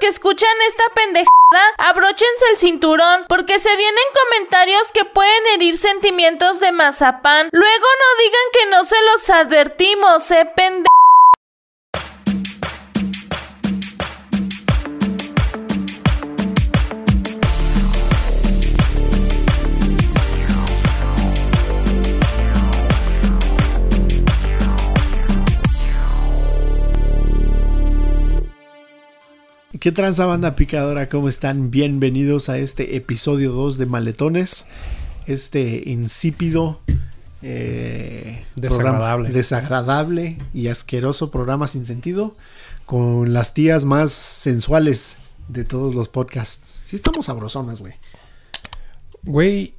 [0.00, 1.30] que escuchan esta pendejada,
[1.78, 7.48] abróchense el cinturón porque se vienen comentarios que pueden herir sentimientos de mazapán.
[7.52, 10.89] Luego no digan que no se los advertimos, eh, pende...
[29.80, 31.08] ¿Qué tranza banda picadora?
[31.08, 31.70] ¿Cómo están?
[31.70, 34.66] Bienvenidos a este episodio 2 de Maletones.
[35.26, 36.80] Este insípido,
[37.42, 38.98] eh, Desagradable.
[38.98, 42.34] programa- desagradable y asqueroso programa sin sentido
[42.84, 45.16] con las tías más sensuales
[45.48, 46.82] de todos los podcasts.
[46.84, 47.94] Sí estamos sabrosonas, güey.
[49.22, 49.74] Güey,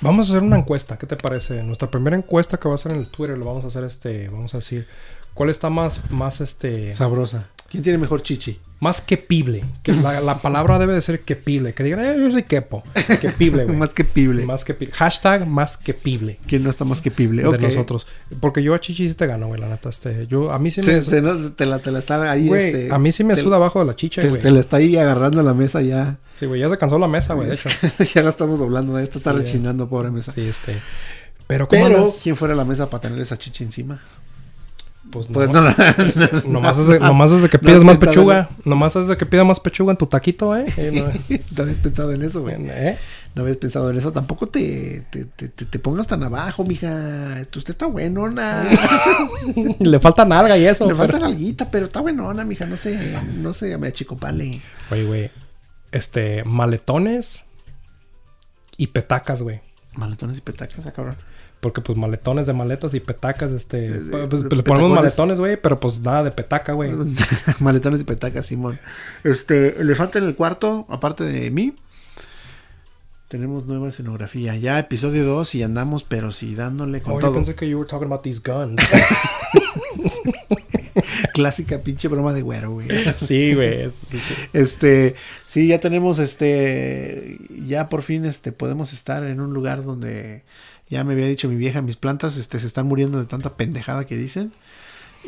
[0.00, 0.96] vamos a hacer una encuesta.
[0.98, 1.62] ¿Qué te parece?
[1.62, 4.28] Nuestra primera encuesta que va a ser en el Twitter, lo vamos a hacer este,
[4.28, 4.86] vamos a decir,
[5.34, 7.50] ¿cuál está más, más este, Sabrosa.
[7.68, 8.60] ¿Quién tiene mejor chichi?
[8.78, 9.64] Más quepible?
[9.82, 11.72] Que la, la palabra debe de ser quepible.
[11.72, 12.84] Que digan, eh, yo soy quepo.
[13.20, 13.76] Quepible, güey.
[13.76, 14.44] Más que pible.
[14.44, 14.94] Más quepible.
[14.94, 16.38] Hashtag más quepible.
[16.46, 17.42] ¿Quién no está más que pible?
[17.42, 18.06] De nosotros.
[18.40, 19.88] Porque yo a Chichi sí te gano, güey, la neta.
[19.88, 20.92] Este, yo, a mí sí me...
[21.22, 23.56] no- te la, te la está ahí, güey, este, a mí sí me te- suda
[23.56, 24.40] abajo de la chicha, Te, güey.
[24.42, 26.18] te la está ahí agarrando la mesa ya.
[26.38, 27.68] Sí, güey, ya se cansó la mesa, güey, de hecho.
[28.14, 28.98] ya la estamos doblando.
[28.98, 30.32] Esto está Sí, rechinando, pobre mesa.
[30.32, 30.76] Sí, este...
[31.46, 32.08] Pero, ¿cómo Pero?
[32.24, 34.00] ¿quién fuera la mesa para tener esa chicha encima?
[35.10, 35.74] Pues, Pues no, no, no,
[36.48, 38.48] Nomás desde, nomás desde que No pidas más pechuga.
[38.64, 40.66] Nomás desde que pidas más pechuga en tu taquito, ¿eh?
[40.76, 42.56] Eh, no, habías pensado en eso, güey.
[42.68, 42.98] ¿eh?
[43.34, 44.12] No habías pensado en eso.
[44.12, 47.40] Tampoco te, te, te, te- pongas tan abajo, mija.
[47.40, 48.64] Esto- Usted está buenona.
[49.78, 50.86] Le falta nalga y eso.
[50.88, 52.66] Le falta pero- alguita, pero está buenona, mija.
[52.66, 52.98] No sé,
[53.36, 54.60] no sé, me achicopale.
[54.90, 55.30] Oye, güey.
[55.92, 57.44] Este, maletones
[58.76, 59.60] y petacas, güey.
[59.94, 61.16] Maletones y petacas, ah, cabrón.
[61.66, 63.90] Porque, pues, maletones de maletas y petacas, este...
[64.30, 66.92] Pues, le ponemos maletones, güey, pero pues nada de petaca, güey.
[67.58, 68.78] Maletones y petacas, Simón.
[69.24, 71.74] Este, elefante en el cuarto, aparte de mí.
[73.26, 74.54] Tenemos nueva escenografía.
[74.54, 77.34] Ya episodio 2 y andamos, pero sí, dándole con Oh, yo todo.
[77.34, 78.80] pensé que you were talking about these guns.
[81.34, 82.88] Clásica pinche broma de güero, güey.
[83.16, 83.82] sí, güey.
[83.82, 83.96] es-
[84.52, 85.16] Este,
[85.48, 90.44] sí, ya tenemos este, ya por fin este, podemos estar en un lugar donde
[90.88, 94.06] ya me había dicho mi vieja, mis plantas este, se están muriendo de tanta pendejada
[94.06, 94.52] que dicen.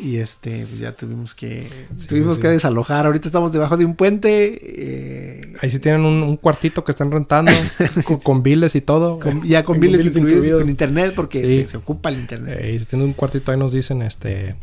[0.01, 2.41] Y este, pues ya tuvimos que, Sí, tuvimos sí.
[2.43, 3.05] que desalojar.
[3.05, 4.57] Ahorita estamos debajo de un puente.
[4.63, 7.51] eh, Ahí sí tienen un, un cuartito que están rentando
[8.05, 9.19] con, con biles y todo.
[9.19, 10.61] con- ya con Con biles biles incluidos, incluidos.
[10.61, 11.61] con internet porque Sí.
[11.63, 12.59] se, se ocupa el internet.
[12.61, 14.55] Eh, y si tienen un cuartito ahí nos dicen, este,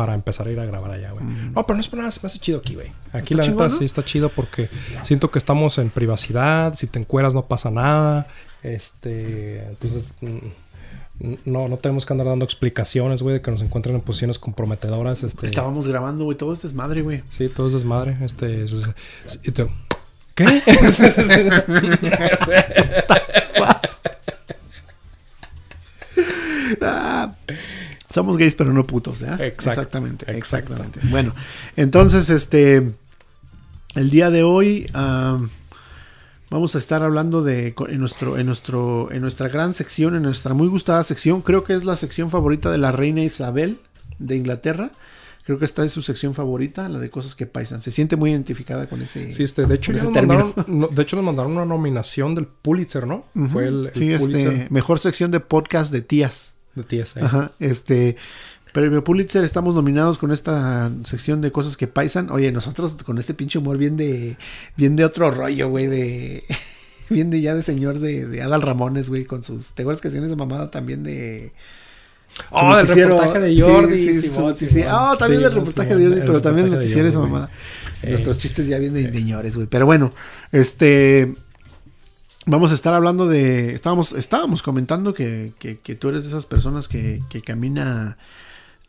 [0.00, 1.22] para empezar a ir a grabar allá, güey.
[1.26, 2.90] No, pero no es por nada, se me hace chido aquí, güey.
[3.12, 3.36] Aquí Mm.
[3.36, 3.70] La neta ¿no?
[3.70, 4.70] sí está chido porque
[5.02, 8.26] siento que estamos en privacidad, si te encueras no pasa nada,
[8.62, 10.38] este, entonces mm,
[11.44, 15.22] no, no tenemos que andar dando explicaciones, güey, de que nos encuentren en posiciones comprometedoras,
[15.22, 15.44] este.
[15.44, 17.22] Estábamos grabando, güey, todo es madre, güey.
[17.28, 19.66] Sí, todo es desmadre, este, es- es- es-
[20.34, 20.46] ¿Qué?
[26.82, 27.34] Ah,
[28.10, 29.26] somos gays, pero no putos, ¿eh?
[29.38, 30.74] Exacto, Exactamente, exacto.
[30.74, 31.00] exactamente.
[31.10, 31.34] Bueno,
[31.76, 32.92] entonces, este,
[33.94, 35.50] el día de hoy am,
[36.50, 40.54] vamos a estar hablando de en nuestro, en nuestro, en nuestra gran sección, en nuestra
[40.54, 41.42] muy gustada sección.
[41.42, 43.78] Creo que es la sección favorita de la reina Isabel
[44.18, 44.90] de Inglaterra.
[45.44, 47.80] Creo que esta es su sección favorita, la de cosas que paisan.
[47.80, 49.32] Se siente muy identificada con ese.
[49.32, 53.06] Sí, este, de hecho, nos mandaron, no, de hecho nos mandaron una nominación del Pulitzer,
[53.06, 53.24] ¿no?
[53.50, 56.56] Fue el, el sí, Pulitzer este, mejor sección de podcast de tías.
[56.74, 57.24] De TSA.
[57.24, 58.16] Ajá, este
[58.72, 62.30] premio Pulitzer estamos nominados con esta sección de cosas que paisan.
[62.30, 64.36] Oye, nosotros con este pinche humor bien de
[64.76, 66.44] bien de otro rollo, güey, de
[67.10, 70.08] bien de ya de señor de, de Adal Ramones, güey, con sus ¿te acuerdas que
[70.08, 71.52] hacían esa mamada también de
[72.50, 73.98] Oh, del reportaje de Jordi.
[73.98, 74.54] Sí, sí, Simón.
[74.54, 74.88] Simón.
[74.88, 77.50] Ah, también Sí, el reportaje Simón, de Jordi, pero también el de noticiero esa mamada.
[78.02, 79.66] Eh, Nuestros chistes ya bien de, de señores, güey.
[79.66, 80.12] Pero bueno,
[80.52, 81.34] este
[82.50, 83.72] Vamos a estar hablando de.
[83.72, 88.18] Estábamos, estábamos comentando que, que, que tú eres de esas personas que, que camina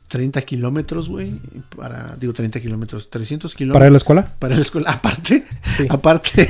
[0.07, 1.39] 30 kilómetros, güey.
[1.75, 2.15] Para.
[2.19, 3.79] Digo 30 kilómetros, 300 kilómetros.
[3.79, 4.35] ¿Para la escuela?
[4.39, 4.89] Para la escuela.
[4.93, 5.45] Aparte,
[5.77, 5.85] Sí.
[5.89, 6.49] aparte,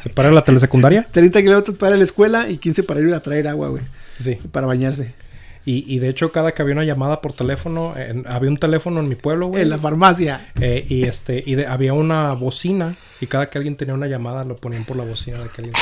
[0.00, 1.06] ¿Se para la telesecundaria?
[1.12, 3.84] 30 kilómetros para la escuela y 15 para ir a traer agua, güey.
[4.18, 4.38] Sí.
[4.50, 5.14] Para bañarse.
[5.64, 9.00] Y, y de hecho, cada que había una llamada por teléfono, en- había un teléfono
[9.00, 9.62] en mi pueblo, güey.
[9.62, 10.48] En la farmacia.
[10.60, 12.96] Eh, y este, y de- había una bocina.
[13.20, 15.74] Y cada que alguien tenía una llamada, lo ponían por la bocina de que alguien.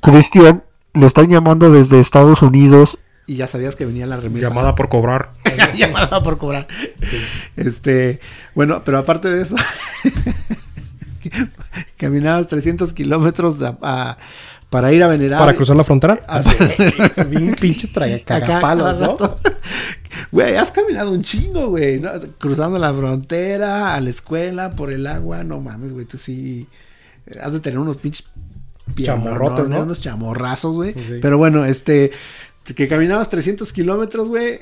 [0.00, 2.98] Cristian, le están llamando desde Estados Unidos.
[3.26, 4.48] Y ya sabías que venía la remesa.
[4.48, 5.30] Llamada por cobrar.
[5.76, 6.66] llamada por cobrar.
[7.56, 8.18] Este,
[8.56, 9.54] bueno, pero aparte de eso,
[11.96, 14.18] caminabas 300 kilómetros a- a-
[14.70, 15.38] para ir a venerar.
[15.40, 16.20] ¿Para cruzar la frontera?
[16.26, 16.56] Ah, Así,
[17.28, 19.38] bien pinche traga Acá, cagapalos, cada ¿no?
[20.32, 22.00] Güey, has caminado un chingo, güey.
[22.00, 22.10] ¿no?
[22.38, 25.44] Cruzando la frontera, a la escuela, por el agua.
[25.44, 26.06] No mames, güey.
[26.06, 26.66] Tú sí.
[27.26, 28.26] eh, Has de tener unos pinches.
[29.00, 29.82] Chamorrotes, ¿no?
[29.82, 30.94] Unos chamorrazos, güey.
[31.20, 32.10] Pero bueno, este.
[32.74, 34.60] Que caminabas 300 kilómetros, güey.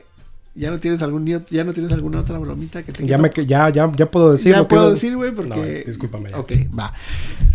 [0.55, 3.47] Ya no tienes algún ya no tienes alguna otra bromita que te Ya, me, que-
[3.47, 4.53] ya, ya, ya puedo decir.
[4.53, 5.50] ya puedo iba- decir, güey, porque.
[5.50, 6.31] No, discúlpame.
[6.31, 6.39] ya.
[6.39, 6.93] Ok, va.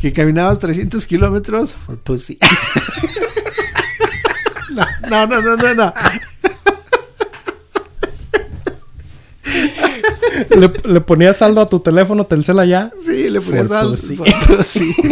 [0.01, 2.37] Que caminabas 300 kilómetros for pussy.
[5.09, 5.93] no, no, no, no, no.
[10.57, 12.91] Le, le ponías saldo a tu teléfono Telcel allá.
[13.05, 13.89] Sí, le ponías For al.
[13.89, 14.15] pussy.
[14.15, 14.95] for pussy.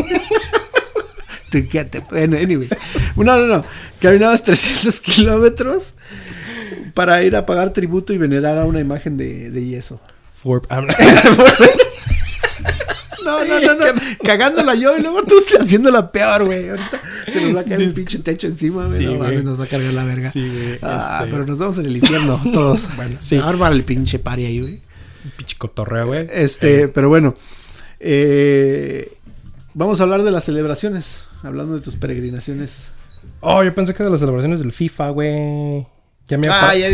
[2.10, 2.70] Bueno, anyways.
[3.18, 3.66] No, no, no.
[4.00, 5.96] Caminabas 300 kilómetros
[6.94, 10.00] para ir a pagar tributo y venerar a una imagen de, de yeso.
[10.42, 10.82] For- ah,
[13.24, 14.02] No, no, no, no.
[14.24, 16.70] Cagándola yo y luego tú haciéndola peor, güey.
[16.70, 16.90] Ahorita
[17.32, 18.98] se nos va a caer un pinche techo encima, güey.
[18.98, 19.44] Sí, no, güey.
[19.44, 20.32] nos va a cargar la verga.
[20.32, 22.90] Sí, güey, Ah, este- pero nos vamos en el infierno todos.
[22.96, 23.38] Bueno, sí.
[23.38, 24.82] Armar el pinche pari ahí, güey.
[25.38, 26.28] Pinche cotorreo, güey.
[26.34, 27.36] Este, pero bueno.
[28.00, 29.14] eh,
[29.76, 31.26] vamos a hablar de las celebraciones.
[31.44, 32.90] Hablando de tus peregrinaciones.
[33.40, 35.86] Oh, yo pensé que de las celebraciones del FIFA, güey.
[36.28, 36.88] Ya me iba a Ah, ya,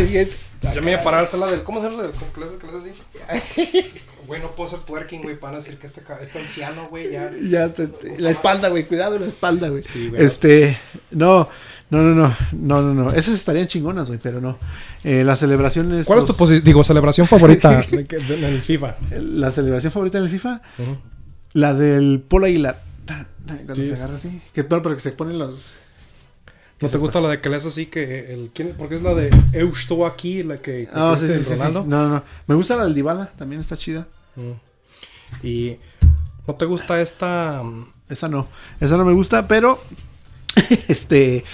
[0.80, 1.62] me iba a parar sala del.
[1.62, 2.02] ¿Cómo se llama?
[2.18, 2.46] ¿Cómo que le
[2.90, 3.84] así?
[4.26, 7.30] Güey, no puedo ser twerking, güey, para decir que este, este anciano, güey, ya.
[7.48, 8.84] ya te- te- la espalda, güey.
[8.84, 9.82] Cuidado la espalda, güey.
[9.82, 10.22] Sí, güey.
[10.22, 10.76] Este,
[11.12, 11.48] no,
[11.88, 13.08] no, no, no, no, no, no.
[13.08, 14.58] Esas estarían chingonas, güey, pero no.
[15.02, 16.04] Eh, las celebraciones.
[16.06, 18.96] ¿Cuál es tu los- posi- digo, celebración favorita en el FIFA?
[19.18, 20.60] La celebración favorita en el FIFA,
[21.54, 22.82] la del Polo Aguilar.
[23.46, 23.88] Cuando Sí.
[23.88, 24.42] se agarra así.
[24.52, 25.78] Que no, pero que se ponen los.
[26.80, 28.74] ¿No te gusta la de que le así que el quién?
[28.78, 31.54] Porque es la de Eu estoy aquí, la que, Ah, sí, dice sí.
[31.54, 31.84] Ronaldo.
[31.84, 32.22] No, no, no.
[32.46, 34.06] Me gusta la del Dybala, también está chida.
[34.36, 35.46] Mm.
[35.46, 35.76] Y
[36.46, 37.62] ¿no te gusta esta
[38.08, 38.46] Esa no,
[38.80, 39.82] esa no me gusta, pero
[40.88, 41.44] este,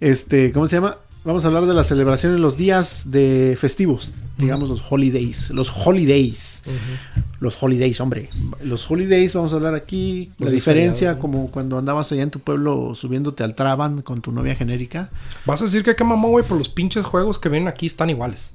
[0.00, 0.96] este, ¿cómo se llama?
[1.24, 5.70] Vamos a hablar de la celebración en los días de festivos, digamos los holidays, los
[5.70, 6.64] holidays,
[7.40, 8.30] los holidays, hombre,
[8.62, 12.38] los holidays, vamos a hablar aquí, Los la diferencia, como cuando andabas allá en tu
[12.38, 15.10] pueblo subiéndote al Traban con tu novia genérica.
[15.44, 18.10] Vas a decir que qué mamón, güey, pero los pinches juegos que vienen aquí están
[18.10, 18.52] iguales.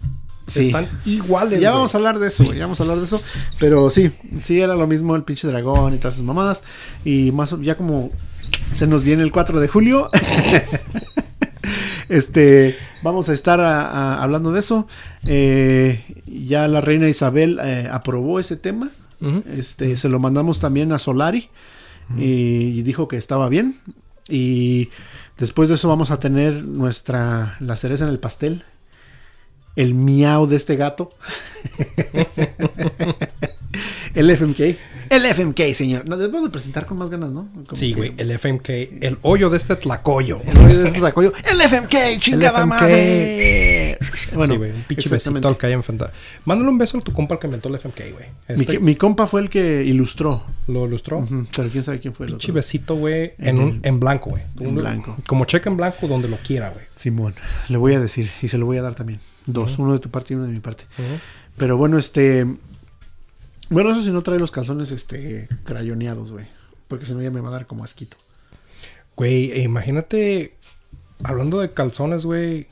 [0.48, 0.68] Sí.
[0.68, 1.60] Están iguales.
[1.60, 3.21] Ya vamos a hablar de eso, güey, ya vamos a hablar de eso.
[3.60, 4.12] Pero sí,
[4.42, 6.63] sí era lo mismo el pinche dragón y todas esas mamadas.
[7.04, 8.12] Y más, ya como
[8.71, 10.10] se nos viene el 4 de julio.
[12.18, 14.88] este, vamos a estar a- a- hablando de eso.
[15.25, 18.89] Eh, ya la reina Isabel eh, aprobó ese tema.
[19.57, 21.50] Este, se lo mandamos también a Solari.
[22.18, 23.80] Y dijo que estaba bien.
[24.30, 24.89] Y
[25.38, 28.63] después de eso vamos a tener nuestra, la cereza en el pastel.
[29.75, 31.10] El miau de este gato.
[34.15, 34.77] el FMK.
[35.15, 36.07] El FMK, señor.
[36.10, 37.48] Nos debemos de presentar con más ganas, ¿no?
[37.68, 38.69] Como Sí, que- güey, el FMK,
[39.01, 40.39] el hoyo de este tlacoyo.
[40.45, 41.33] El rollo de este tacoyo.
[41.51, 42.68] El FMK, chingada FMK.
[42.68, 43.98] madre.
[44.33, 46.12] Bueno, sí, güey, un pinche besito al que haya enfrentado.
[46.45, 48.25] Mándale un beso a tu compa el que inventó el FMK, güey.
[48.50, 50.44] Mi, Este, mi compa fue el que ilustró.
[50.68, 51.27] lo ilustró.
[51.56, 52.56] Pero quién sabe quién fue el Pinche otro.
[52.56, 54.42] besito, güey, En en, un, en blanco, güey.
[54.60, 55.15] en Un- blanco.
[55.27, 56.86] Como cheque en blanco donde lo quiera, güey.
[56.95, 57.36] Simón,
[57.69, 59.19] le voy a decir y se lo voy a dar también.
[59.45, 60.86] Dos, uno de tu parte y uno de mi parte.
[61.57, 62.48] Pero bueno, este.
[63.69, 66.48] Bueno, eso si no trae los calzones, este, crayoneados, güey.
[66.88, 68.18] Porque si no ya me va a dar como asquito.
[69.15, 70.56] Güey, e imagínate,
[71.24, 72.68] hablando de calzones, güey.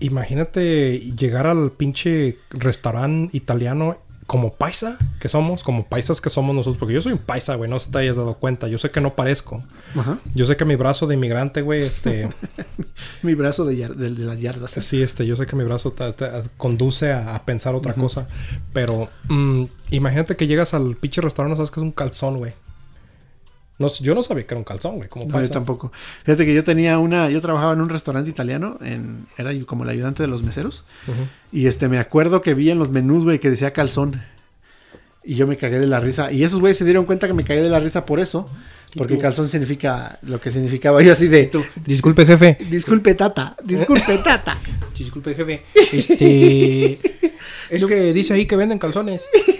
[0.00, 6.78] Imagínate llegar al pinche restaurante italiano como paisa que somos, como paisas que somos nosotros,
[6.78, 8.90] porque yo soy un paisa, güey, no sé si te hayas dado cuenta, yo sé
[8.90, 9.62] que no parezco.
[9.96, 10.18] Ajá.
[10.34, 12.28] Yo sé que mi brazo de inmigrante, güey, este,
[13.22, 14.72] Mi brazo de, de- de las yardas.
[14.72, 15.94] sí, este, yo sé que mi brazo
[16.56, 18.26] conduce a, a pensar otra cosa,
[18.72, 22.52] pero mm, imagínate que llegas al pinche restaurante, sabes que es un calzón, güey.
[23.78, 25.92] No, yo no sabía que era un calzón, güey, como No, yo tampoco.
[26.24, 29.90] Fíjate que yo tenía una, yo trabajaba en un restaurante italiano, en, era como el
[29.90, 30.84] ayudante de los meseros.
[31.52, 34.22] Y este, me acuerdo que vi en los menús, güey, que decía calzón.
[35.24, 36.32] Y yo me cagué de la risa.
[36.32, 38.48] Y esos güeyes se dieron cuenta que me cagué de la risa por eso.
[38.96, 39.20] Porque tú?
[39.20, 41.50] calzón significa lo que significaba yo así de...
[41.84, 42.56] Disculpe, jefe.
[42.70, 43.56] Disculpe, tata.
[43.62, 44.56] Disculpe, tata.
[44.96, 45.62] Disculpe, jefe.
[45.74, 46.92] Este.
[47.70, 49.22] es que dice ahí que venden calzones.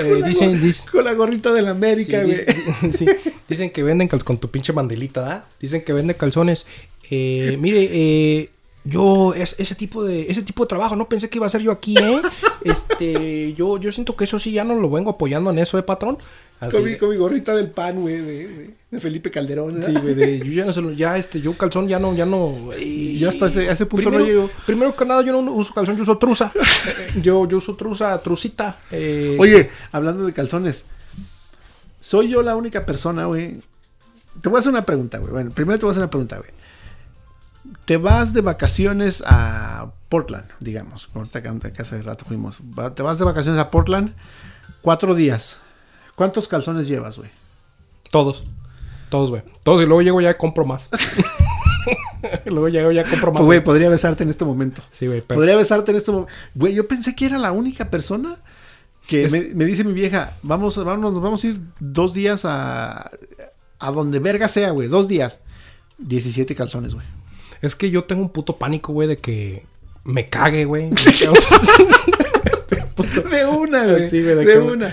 [0.00, 2.44] Eh, dicen, Con la gorrita de la América, güey.
[2.44, 3.06] dice- sí,
[3.48, 5.44] dicen que venden calzones con tu pinche bandelita, ¿da?
[5.60, 6.66] Dicen que venden calzones.
[7.10, 8.50] Eh, mire, eh,
[8.84, 11.62] yo es, ese tipo de ese tipo de trabajo no pensé que iba a ser
[11.62, 12.20] yo aquí, ¿eh?
[12.64, 15.82] Este, yo yo siento que eso sí ya no lo vengo apoyando en eso, ¿eh,
[15.82, 16.18] patrón?
[16.60, 18.16] Así Con mi, con mi gorrita del pan, güey,
[18.90, 19.80] de, Felipe Calderón.
[19.84, 22.26] Sí, güey, de- yo ya no se lo, ya este, yo calzón ya no, ya
[22.26, 22.72] no.
[22.76, 24.50] eh, Yo hasta ese- a ese punto no llego.
[24.66, 26.52] Primero que nada, yo no uso calzón, yo uso truza.
[27.22, 28.78] Yo, yo uso truza, trucita.
[28.90, 30.84] eh, Oye, hablando de calzones.
[32.00, 33.60] Soy yo la única persona, güey.
[34.40, 35.32] Te voy a hacer una pregunta, güey.
[35.32, 36.50] Bueno, primero te voy a hacer una pregunta, güey.
[37.84, 41.08] te vas de vacaciones a Portland, digamos.
[41.14, 42.60] Ahorita que que hace rato fuimos.
[42.94, 44.12] Te vas de vacaciones a Portland
[44.80, 45.60] cuatro días.
[46.18, 47.30] ¿Cuántos calzones llevas, güey?
[48.10, 48.42] Todos.
[49.08, 49.42] Todos, güey.
[49.62, 49.80] Todos.
[49.82, 50.88] Y luego llego ya y compro más.
[52.46, 53.38] Luego llego ya compro más.
[53.38, 54.82] Pues, güey, podría besarte en este momento.
[54.90, 55.20] Sí, güey.
[55.20, 55.38] Pero...
[55.38, 56.32] Podría besarte en este momento.
[56.56, 58.36] Güey, yo pensé que era la única persona
[59.06, 62.44] que Es- me, me dice mi vieja, vamos, vamos, nos vamos a ir dos días
[62.44, 63.10] a,
[63.78, 64.88] a donde verga sea, güey.
[64.88, 65.38] Dos días.
[65.98, 67.06] 17 calzones, güey.
[67.62, 69.64] Es que yo tengo un puto pánico, güey, de que
[70.02, 70.90] me cague, güey.
[73.30, 74.10] De una, güey.
[74.10, 74.92] Sí, güey, de de que- una.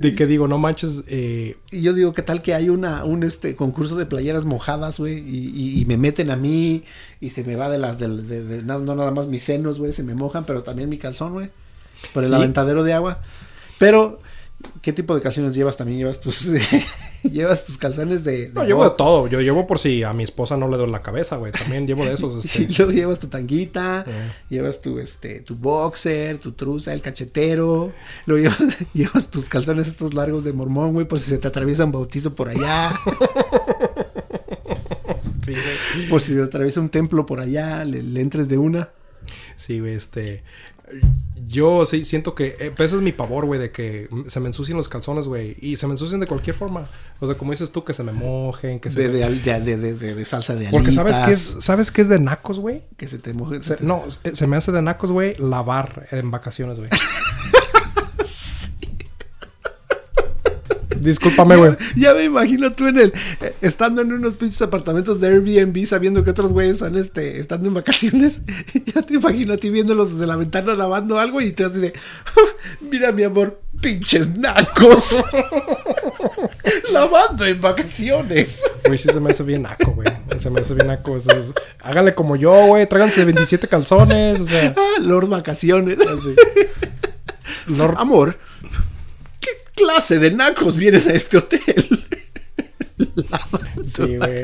[0.00, 3.22] De que digo, no manches, eh, Y yo digo, ¿qué tal que hay una, un
[3.22, 5.18] este concurso de playeras mojadas, güey?
[5.18, 6.82] Y, y- y me meten a mí
[7.20, 9.78] y se me va de las, del- de, de- no, no nada más mis senos,
[9.78, 11.50] güey, se me mojan, pero también mi calzón, güey.
[12.14, 12.34] Por el Sí.
[12.34, 13.20] aventadero de agua.
[13.78, 14.20] Pero,
[14.82, 15.76] ¿qué tipo de calzones llevas?
[15.76, 16.50] También llevas tus,
[17.22, 18.48] llevas tus calzones de...
[18.48, 19.26] de No, llevo de todo.
[19.28, 21.52] Yo llevo por si a mi esposa no le doy la cabeza, güey.
[21.52, 22.74] También llevo de esos, Y este.
[22.78, 24.04] luego llevas tu tanguita,
[24.48, 27.92] llevas tu este tu boxer, tu truza, el cachetero,
[28.26, 31.84] luego llevas, llevas tus calzones estos largos de mormón, güey, por si se te atraviesa
[31.84, 32.92] un bautizo por allá.
[35.44, 36.08] Sí, güey.
[36.08, 38.90] Por si te atraviesa un templo por allá, le, le entres de una.
[39.56, 40.42] Sí, güey, este.
[41.46, 42.54] Yo sí siento que.
[42.60, 45.56] eh, pues ese es mi pavor, güey, de que se me ensucien los calzones, güey.
[45.60, 46.86] Y se me ensucian de cualquier forma.
[47.18, 49.00] O sea, como dices tú, que se me mojen, que se.
[49.00, 50.72] De, de, al- de, de, de- de- de salsa de alitas.
[50.72, 52.82] Porque sabes que es, ¿sabes qué es de nacos, güey?
[52.96, 53.62] Que se te moje.
[53.62, 56.88] Se- no, se, se me hace de nacos, güey, lavar en vacaciones, güey.
[61.00, 61.76] Discúlpame, güey.
[61.96, 63.12] Ya me imagino tú en el...
[63.40, 67.38] eh, estando en unos pinches apartamentos de Airbnb, sabiendo que otros güeyes son este...
[67.40, 68.42] Estando en vacaciones.
[68.94, 71.92] Ya te imagino a ti viéndolos desde la ventana lavando algo y te así de...
[72.80, 75.16] Mira, mi amor, pinches nacos.
[76.92, 78.62] lavando en vacaciones.
[78.84, 80.08] Güey, sí se me hace bien naco, güey.
[80.38, 81.16] Se me hace bien naco.
[81.16, 82.88] Eso es- Háganle como yo, güey.
[82.88, 84.40] Tráiganse 27 calzones.
[84.40, 85.98] O sea, Ah, Lord Vacaciones.
[87.66, 88.68] Lord- Amor, ¿qué
[89.80, 92.06] clase de nacos vienen a este hotel?
[93.96, 94.42] Sí, güey.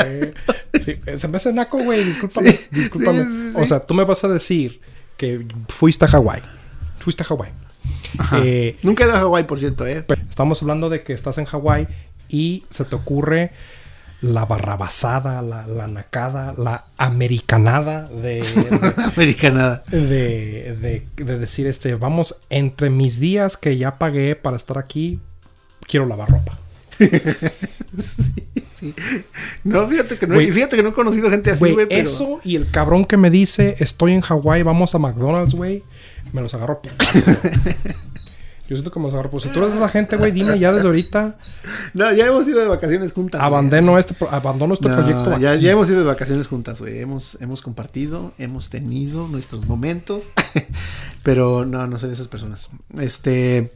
[0.81, 2.05] Sí, se me hace naco, güey.
[2.05, 2.53] Discúlpame.
[2.53, 3.25] Sí, Discúlpame.
[3.25, 3.53] sí.
[3.57, 4.81] O sea, tú me vas a decir
[5.17, 6.43] que fuiste a Hawái.
[6.99, 7.51] Fuiste a Hawái.
[8.43, 10.05] Eh, Nunca he ido a Hawái, por cierto, ¿eh?
[10.29, 11.87] estamos hablando de que estás en Hawái
[12.29, 13.51] y se te ocurre
[14.27, 18.45] la barrabasada, la, la nacada, la americanada de,
[19.17, 19.83] Americanada.
[19.91, 20.77] de,
[21.17, 25.21] de- de decir, este, vamos, entre mis días que ya pagué para estar aquí,
[25.87, 26.59] quiero lavar ropa.
[28.79, 28.95] Sí.
[29.65, 32.03] No, fíjate que no, fíjate que no he conocido gente así, Güey, pero...
[32.03, 35.83] eso y el cabrón que me dice, estoy en Hawái, vamos a McDonald's, güey,
[36.35, 36.83] me los agarro.
[38.69, 39.31] Yo siento agarro.
[39.31, 41.37] Pues si tú eres esa gente, güey, dime ya desde ahorita,
[41.95, 43.41] No, ya hemos ido de vacaciones juntas.
[43.41, 43.47] güey.
[43.47, 45.39] abandono este, pro- abandono este No, proyecto.
[45.39, 46.99] ya, ya hemos ido de vacaciones juntas, güey.
[46.99, 50.31] Hemos, hemos compartido, hemos tenido nuestros momentos.
[51.23, 52.69] pero no, no soy de esas personas.
[52.99, 53.71] Este.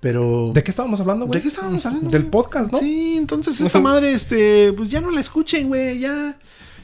[0.00, 0.50] Pero.
[0.52, 1.38] ¿De qué estábamos hablando, güey?
[1.38, 2.10] ¿De qué estábamos hablando?
[2.10, 2.30] Del güey?
[2.30, 2.78] podcast, ¿no?
[2.78, 6.36] Sí, entonces esta madre, este, pues ya no la escuchen, güey, ya,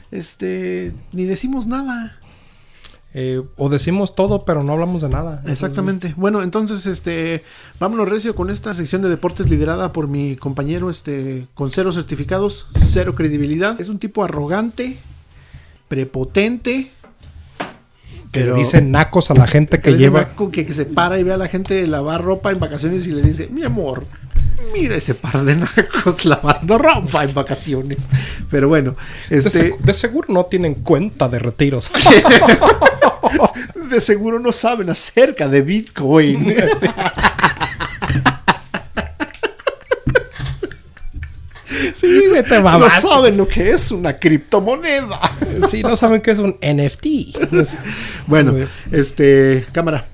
[0.09, 2.17] este, ni decimos nada.
[3.13, 5.43] Eh, o decimos todo, pero no hablamos de nada.
[5.45, 6.13] Exactamente.
[6.15, 7.43] Bueno, entonces, este,
[7.79, 12.67] vámonos recio con esta sección de deportes liderada por mi compañero, este, con cero certificados,
[12.79, 13.79] cero credibilidad.
[13.81, 14.97] Es un tipo arrogante,
[15.89, 16.89] prepotente.
[18.31, 20.21] Que le dicen nacos a la gente que le dice lleva.
[20.21, 23.11] naco que, que se para y ve a la gente lavar ropa en vacaciones y
[23.11, 24.05] le dice, mi amor,
[24.73, 28.07] mira ese par de nacos lavando ropa en vacaciones.
[28.49, 28.95] Pero bueno,
[29.29, 31.91] De, este, segu- de seguro no tienen cuenta de retiros.
[33.89, 36.55] de seguro no saben acerca de Bitcoin.
[41.95, 45.19] sí, güey, te no saben lo que es una criptomoneda.
[45.69, 47.05] Sí, no saben qué es un NFT.
[48.27, 48.53] Bueno,
[48.91, 50.05] este, cámara.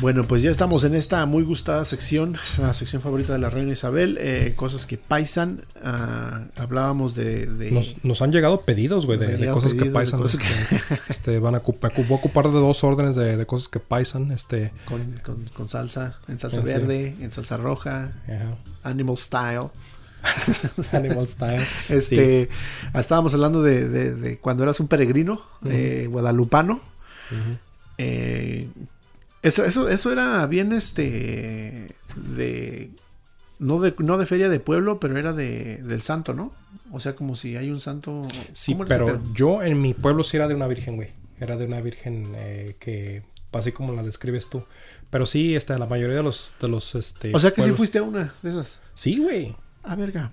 [0.00, 3.72] Bueno, pues ya estamos en esta muy gustada sección, la sección favorita de la reina
[3.72, 5.62] Isabel, eh, cosas que paisan.
[5.84, 10.20] ah, hablábamos de, de- Nos, nos han llegado pedidos, güey, de, cosas que pedidos paisan.
[10.20, 13.68] cosas este, este, van a, ocup- voy a ocupar de dos órdenes de, de cosas
[13.68, 14.30] que paisan.
[14.30, 16.66] Este, con, con- con salsa, en salsa sí.
[16.66, 18.12] verde, en salsa roja,
[18.82, 19.68] animal style.
[20.92, 21.62] Animal style.
[21.88, 22.48] Este,
[22.94, 26.80] estábamos hablando de, de- de cuando eras un peregrino eh, guadalupano.
[27.98, 28.68] Eh,
[29.42, 32.90] eso, eso, eso era bien este de
[33.58, 36.52] no de no de feria de pueblo, pero era de del santo, ¿no?
[36.92, 38.26] O sea, como si hay un santo.
[38.52, 41.10] Sí, ¿cómo era ese pero yo en mi pueblo sí era de una virgen, güey.
[41.38, 44.64] Era de una virgen eh, que, así como la describes tú.
[45.08, 47.34] Pero sí, este, la mayoría de los, de los, este...
[47.34, 48.78] O sea que sí fuiste a una de esas.
[48.94, 49.56] Sí, güey.
[49.82, 50.32] Ah, verga.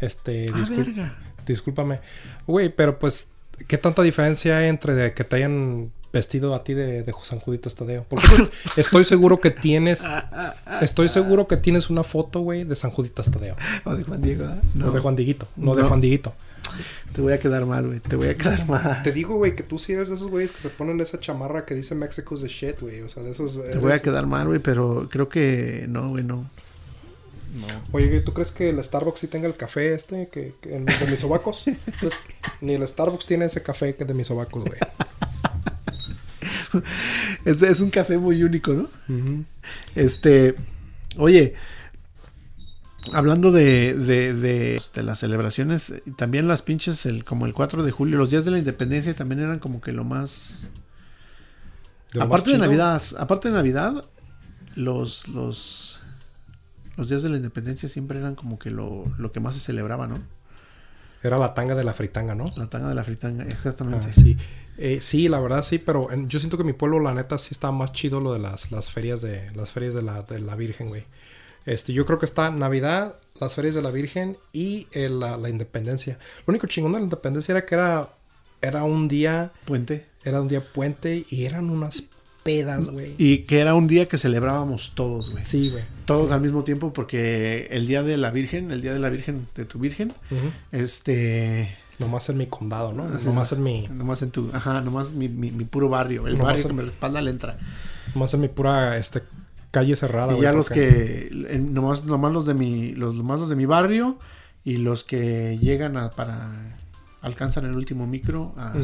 [0.00, 1.16] Este, Ah, discul- verga.
[1.46, 2.00] discúlpame.
[2.46, 3.30] Güey, pero pues,
[3.66, 7.74] ¿qué tanta diferencia hay entre que te hayan vestido a ti de, de San Juditas
[7.74, 8.04] Tadeo?
[8.08, 8.26] Porque
[8.76, 10.02] estoy seguro que tienes,
[10.80, 13.56] estoy seguro que tienes una foto, güey, de San Juditas Tadeo.
[13.84, 14.58] O de Juan Diego, ¿ah?
[14.74, 15.88] No, No, de Juan Diguito, no, de No.
[15.88, 16.32] Juan Diguito.
[17.12, 18.00] te voy a quedar mal, güey.
[18.00, 19.02] Te voy a quedar mal.
[19.02, 21.64] Te digo, güey, que tú sí eres de esos güeyes que se ponen esa chamarra
[21.64, 23.02] que dice Mexico's the shit, güey.
[23.02, 23.60] O sea, de esos...
[23.70, 26.48] Te voy a quedar mal, güey, pero creo que no, güey, no.
[27.92, 31.20] Oye, güey, ¿tú crees que el Starbucks sí tenga el café este que, de mis
[31.20, 31.64] sobacos?
[32.00, 32.14] Pues,
[32.60, 34.78] ni el Starbucks tiene ese café que de mis sobacos, güey.
[37.44, 38.88] Es, es un café muy único, ¿no?
[39.94, 40.56] Este,
[41.16, 41.54] oye,
[43.12, 47.90] hablando de, de, de, de las celebraciones, también las pinches, el, como el 4 de
[47.90, 50.68] julio, los días de la independencia también eran como que lo más...
[52.12, 52.66] De lo aparte más de.
[52.66, 54.04] Navidad, aparte de Navidad,
[54.74, 56.00] los, los,
[56.96, 60.06] los días de la independencia siempre eran como que lo, lo que más se celebraba,
[60.06, 60.20] ¿no?
[61.22, 62.52] Era la tanga de la fritanga, ¿no?
[62.56, 64.06] La tanga de la fritanga, exactamente.
[64.10, 64.36] Ah, sí.
[64.78, 67.48] Eh, sí, la verdad sí, pero en- yo siento que mi pueblo, la neta, sí
[67.52, 70.54] está más chido lo de las, las ferias de las ferias de la, de la
[70.56, 71.04] Virgen, güey.
[71.64, 75.48] Este, yo creo que está Navidad, las ferias de la Virgen y eh, la, la
[75.48, 76.18] Independencia.
[76.46, 78.08] Lo único chingón de la Independencia era que era,
[78.62, 80.06] era un día, Puente.
[80.24, 82.04] era un día puente y eran unas
[82.44, 83.14] pedas, güey.
[83.18, 85.44] Y que era un día que celebrábamos todos, güey.
[85.44, 85.82] Sí, güey.
[86.04, 89.48] Todos al mismo tiempo porque el día de la Virgen, el día de la Virgen,
[89.56, 90.12] de tu Virgen,
[90.70, 91.76] este...
[91.98, 93.04] Nomás en mi condado, ¿no?
[93.08, 94.50] Nomás en mi, Nomás en tu...
[94.52, 96.26] Ajá, nomás mi, mi, mi puro barrio.
[96.26, 97.58] El Nomás barrio en- que me respalda le entra.
[98.14, 99.22] nomás en mi pura, este,
[99.70, 101.54] calle cerrada, y ya los porque- que...
[101.54, 102.92] en- nomás, nomás los de mi...
[102.92, 104.18] Los, nomás los de mi barrio
[104.64, 106.50] y los que llegan a, para...
[107.22, 108.74] Alcanzan el último micro a-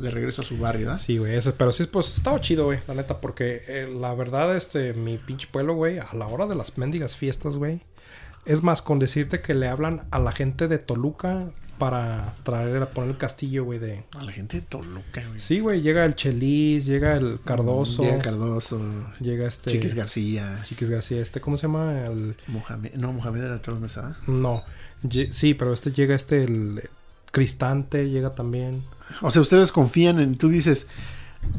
[0.00, 1.00] de regreso a su barrio, ¿verdad?
[1.00, 4.92] Sí, güey, pero sí, pues estaba chido, güey, la neta, porque eh, la verdad, este,
[4.92, 7.80] mi pinche pueblo, güey, a la hora de las mendigas fiestas, güey,
[8.44, 11.46] es más, con decirte que le hablan a la gente de Toluca
[11.78, 14.04] para traer a poner el castillo, güey, de...
[14.16, 15.40] A la gente de Toluca, güey.
[15.40, 18.80] Sí, güey, llega el Chelis, llega el Cardoso, Llega llega, Cardoso.
[19.20, 19.70] este...
[19.72, 20.62] Chiquis García.
[20.64, 22.04] Chiquis García, este, ¿cómo se llama?
[22.06, 22.36] El...
[22.46, 22.94] Mohamed.
[22.94, 24.16] No, Mohamed era esa.
[24.26, 24.64] No,
[25.30, 26.88] sí, pero este llega este, el
[27.30, 28.82] Cristante, llega también.
[29.20, 30.86] O sea, ustedes confían en, tú dices,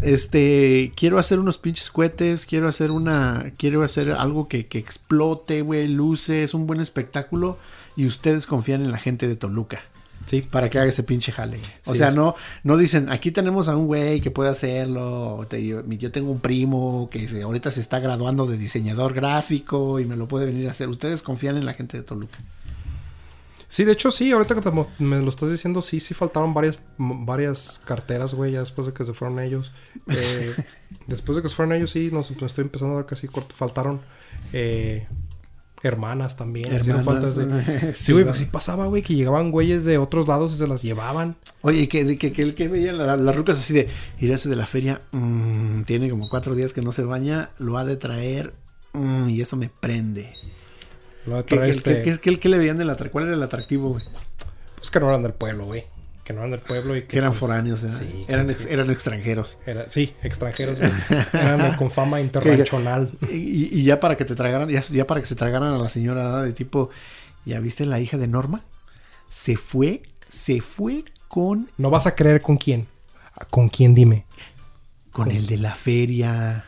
[0.01, 5.61] este, quiero hacer unos pinches cohetes, quiero hacer una, quiero hacer algo que, que explote,
[5.61, 7.59] güey, luces, un buen espectáculo,
[7.95, 9.81] y ustedes confían en la gente de Toluca
[10.27, 11.57] Sí, para que haga ese pinche jale.
[11.85, 15.45] O Sí, sea, es- no, no dicen, aquí tenemos a un güey que puede hacerlo,
[15.49, 19.99] te- yo, yo tengo un primo que se- ahorita se está graduando de diseñador gráfico
[19.99, 20.89] y me lo puede venir a hacer.
[20.89, 22.37] Ustedes confían en la gente de Toluca.
[23.69, 24.71] Sí, de hecho sí, ahorita que te
[25.03, 29.03] me lo estás diciendo, sí, sí faltaron varias, varias carteras, güey, ya después de que
[29.03, 29.73] se fueron ellos.
[30.07, 30.53] Eh,
[31.07, 33.27] después de que se fueron ellos, sí, nos, nos estoy empezando a ver que sí
[33.55, 33.99] faltaron
[34.53, 35.05] eh,
[35.83, 36.71] hermanas también.
[36.73, 40.53] Hermanas, faltas de- sí, güey, porque sí pasaba, güey, que llegaban güeyes de otros lados
[40.53, 41.35] y se las llevaban.
[41.61, 43.87] Oye, y que, de- que, que el que veía la- las rucas así de
[44.19, 47.85] irse de la feria, mm, tiene como cuatro días que no se baña, lo ha
[47.85, 48.53] de traer
[48.93, 50.33] mm, y eso me prende.
[51.25, 53.11] Lo de ¿Qué, traer qué- este- qué- qué- qué le veían del atractivo?
[53.13, 54.03] ¿Cuál era el atractivo, güey?
[54.77, 55.83] Pues que no eran del pueblo, güey.
[56.27, 57.89] Que no eran del pueblo y que, Que eran pues, foráneos, ¿eh?
[57.89, 59.57] Sí, eran, ex- eran extranjeros.
[59.65, 60.77] era- sí, extranjeros.
[61.31, 63.11] Eran con fama internacional.
[63.31, 65.89] Y, y ya para que te tragaran, ya, ya para que se tragaran a la
[65.89, 66.89] señora de tipo,
[67.45, 68.61] ¿ya viste la hija de Norma?
[69.29, 72.87] Se fue, se fue con, No vas a creer con quién.
[73.49, 74.25] ¿Con quién, dime?
[75.11, 76.65] con el de la feria.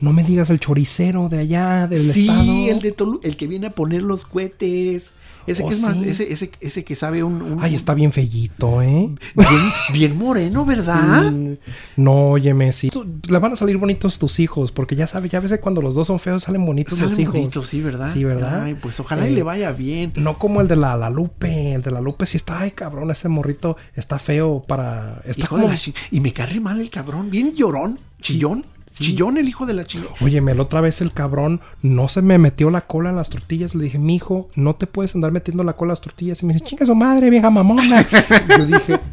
[0.00, 2.66] No me digas el choricero de allá, del sí, estado.
[2.68, 5.12] el de Tolu, el que viene a poner los cohetes.
[5.46, 6.08] Ese Oh, que es más, sí.
[6.08, 9.08] ese, ese, ese que sabe un, un- Ay, está bien fellito, ¿eh?
[9.34, 11.30] bien, bien moreno, ¿verdad?
[11.32, 11.54] Mm,
[11.96, 12.90] No, óyeme, sí.
[12.90, 15.82] Tú- Le van a salir bonitos tus hijos, porque ya sabes, ya ves que cuando
[15.82, 17.34] los dos son feos salen bonitos los hijos.
[17.34, 18.12] bonitos, sí, ¿verdad?
[18.12, 18.62] Sí, ¿verdad?
[18.62, 20.12] Ay, pues ojalá y Eh, le vaya bien.
[20.16, 21.74] No como el de la, la Lupe.
[21.74, 25.20] El de la Lupe sí está, ay, cabrón, ese morrito está feo para.
[25.24, 25.78] Está Hijo de la
[26.10, 28.71] y me cae mal el cabrón, bien llorón, chillón, sí.
[28.92, 30.08] Chillón el hijo de la chillón.
[30.20, 33.74] Óyeme, la otra vez el cabrón no se me metió la cola en las tortillas.
[33.74, 36.42] Le dije, mijo, no te puedes andar metiendo la cola en las tortillas.
[36.42, 38.06] Y me dice, chinga su madre, vieja mamona.
[38.58, 38.98] Yo dije,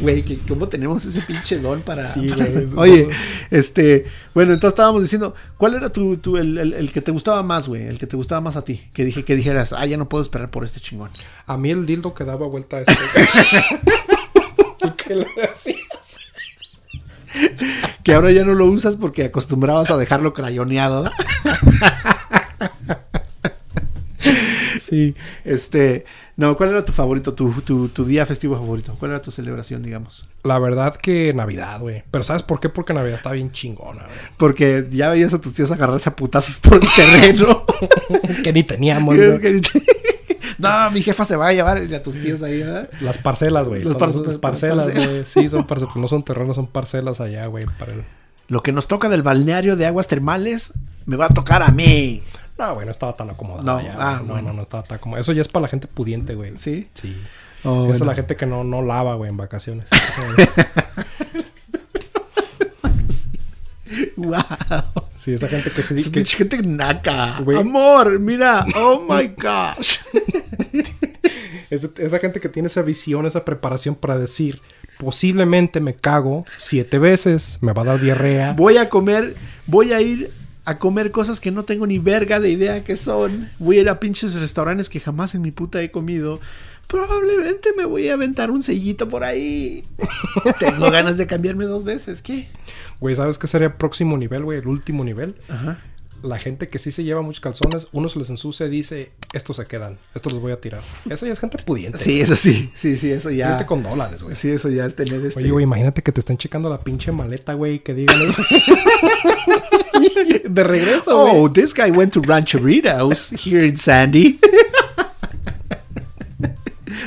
[0.00, 2.04] Güey, que cómo tenemos ese pinche don para.
[2.06, 3.08] Sí, para- Oye,
[3.50, 7.42] este, bueno, entonces estábamos diciendo, ¿cuál era tu, tu- el, el- el que te gustaba
[7.42, 7.82] más, güey?
[7.84, 8.82] El que te gustaba más a ti.
[8.92, 11.10] Que dije, que dijeras, ah, ya no puedo esperar por este chingón.
[11.46, 12.94] a mí el dildo que daba vuelta a este.
[14.96, 15.78] ¿Qué le hacías?
[18.02, 21.10] Que ahora ya no lo usas porque acostumbrabas a dejarlo crayoneado.
[24.80, 25.14] Sí.
[25.44, 26.04] Este,
[26.36, 28.94] no, ¿cuál era tu favorito, tu, tu, tu día festivo favorito?
[28.98, 30.22] ¿Cuál era tu celebración, digamos?
[30.42, 32.02] La verdad que Navidad, güey.
[32.10, 32.68] Pero ¿sabes por qué?
[32.68, 34.18] Porque Navidad está bien chingona, güey.
[34.36, 37.64] Porque ya veías a tus tíos agarrarse a putazos por el terreno.
[38.44, 39.60] que ni teníamos, güey.
[40.58, 42.88] No, mi jefa se va a llevar a tus tíos ahí, ¿verdad?
[43.00, 43.84] Las parcelas, güey.
[43.84, 45.24] Las par- par- parcelas, güey.
[45.24, 45.96] Sí, son parcelas.
[45.96, 47.66] No son terrenos, son parcelas allá, güey.
[47.78, 48.04] Para el...
[48.48, 50.72] Lo que nos toca del balneario de aguas termales
[51.06, 52.22] me va a tocar a mí.
[52.58, 54.20] No, güey, no estaba tan acomodado No, ah.
[54.24, 54.48] No, bueno.
[54.48, 55.20] no, no estaba tan acomodado.
[55.22, 56.52] Eso ya es para la gente pudiente, güey.
[56.56, 56.88] ¿Sí?
[56.94, 57.16] Sí.
[57.64, 59.88] Oh, Esa es la gente que no, no lava, güey, en vacaciones.
[64.16, 64.40] Wow.
[65.14, 66.24] sí, esa gente que se dice que...
[66.24, 67.40] gente naca.
[67.40, 67.58] Güey.
[67.58, 68.64] Amor, mira.
[68.74, 69.98] Oh my gosh.
[71.70, 74.60] Esa, esa gente que tiene esa visión, esa preparación para decir,
[74.98, 78.52] posiblemente me cago siete veces, me va a dar diarrea.
[78.52, 79.34] Voy a comer,
[79.66, 80.30] voy a ir
[80.64, 83.50] a comer cosas que no tengo ni verga de idea que son.
[83.58, 86.40] Voy a ir a pinches restaurantes que jamás en mi puta he comido.
[86.86, 89.84] Probablemente me voy a aventar un sellito por ahí.
[90.60, 92.22] tengo ganas de cambiarme dos veces.
[92.22, 92.48] ¿Qué?
[93.00, 94.58] Güey, ¿sabes qué sería el próximo nivel, güey?
[94.58, 95.34] El último nivel.
[95.48, 95.78] Ajá.
[96.24, 99.56] La gente que sí se lleva muchos calzones, uno se les ensucia y dice, estos
[99.56, 100.82] se quedan, estos los voy a tirar.
[101.08, 101.98] Eso ya es gente pudiente.
[101.98, 102.72] Sí, eso sí.
[102.74, 103.50] Sí, sí, eso Es ya.
[103.50, 104.34] Gente con dólares, güey.
[104.34, 105.40] Sí, eso ya es tener este.
[105.40, 108.42] Oye, güey, imagínate que te están checando la pinche maleta, güey, que digan eso.
[110.48, 111.32] De regreso, güey.
[111.36, 114.38] Oh, this guy went to Rancheritos here in Sandy.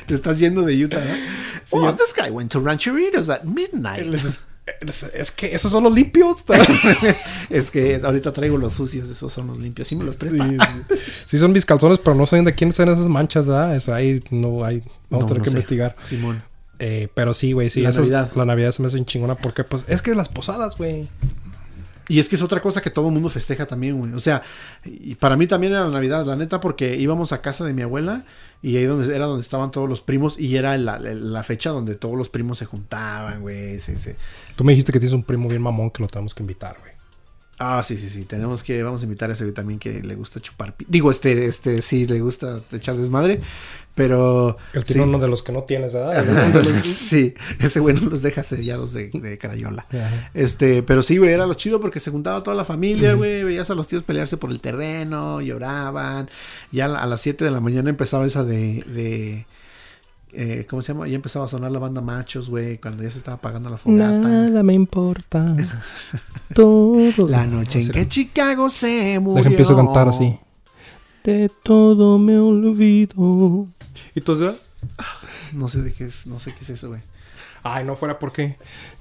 [0.06, 1.14] Te estás yendo de Utah, ¿no?
[1.72, 4.06] oh, this guy went to Rancheritos at midnight.
[4.82, 6.44] Es- es que esos son los limpios.
[7.50, 9.88] es que ahorita traigo los sucios, esos son los limpios.
[9.88, 10.48] Sí me los presta.
[10.48, 10.58] sí.
[11.26, 13.48] Sí son mis calzones, pero no saben de quién son esas manchas.
[13.76, 14.84] Es ahí, no hay...
[15.10, 15.56] Vamos No, a tener no que sé.
[15.56, 15.96] investigar.
[16.02, 16.42] Simón.
[16.80, 17.82] Eh, pero sí, güey, sí.
[17.82, 18.32] La esas- Navidad.
[18.36, 21.08] La Navidad se me hace chingona porque, pues, es que las posadas, güey.
[22.10, 24.14] Y es que es otra cosa que todo el mundo festeja también, güey.
[24.14, 24.42] O sea,
[24.86, 27.82] y para mí también era la Navidad, la neta, porque íbamos a casa de mi
[27.82, 28.24] abuela
[28.62, 31.70] y ahí donde era donde estaban todos los primos y era la, la- la fecha
[31.72, 33.78] donde todos los primos se juntaban, güey.
[33.80, 34.12] Sí, sí.
[34.56, 36.94] Tú me dijiste que tienes un primo bien mamón que lo tenemos que invitar, güey.
[37.60, 38.24] Ah, sí, sí, sí.
[38.26, 40.76] Tenemos que, vamos a invitar a ese güey también que le gusta chupar.
[40.88, 43.42] Digo, este, este, sí, le gusta echar desmadre,
[43.98, 44.56] pero.
[44.74, 44.94] El sí.
[44.94, 46.24] tiene uno de los que no tienes, ¿verdad?
[46.86, 49.86] sí, ese güey no los deja sellados de, de carayola.
[49.90, 50.30] Ajá.
[50.34, 53.44] Este, pero sí, güey, era lo chido porque se juntaba toda la familia, güey.
[53.44, 56.30] Veías a los tíos pelearse por el terreno, lloraban.
[56.72, 58.84] Ya a la- a las 7 de la mañana empezaba esa de.
[58.88, 59.46] de
[60.34, 61.08] eh, ¿Cómo se llama?
[61.08, 64.20] Ya empezaba a sonar la banda Machos, güey, cuando ya se estaba apagando la fogata.
[64.20, 65.56] Nada me importa.
[66.54, 67.28] Todo.
[67.28, 69.38] La noche en Así- que Chicago se murió.
[69.44, 70.38] Deja empiezo a cantar así.
[71.24, 73.68] De todo me olvido.
[74.18, 74.56] ¿Y tú, Zed?
[75.54, 77.02] No sé de qué es, no sé qué es eso, güey.
[77.62, 78.56] Ay, no fuera porque.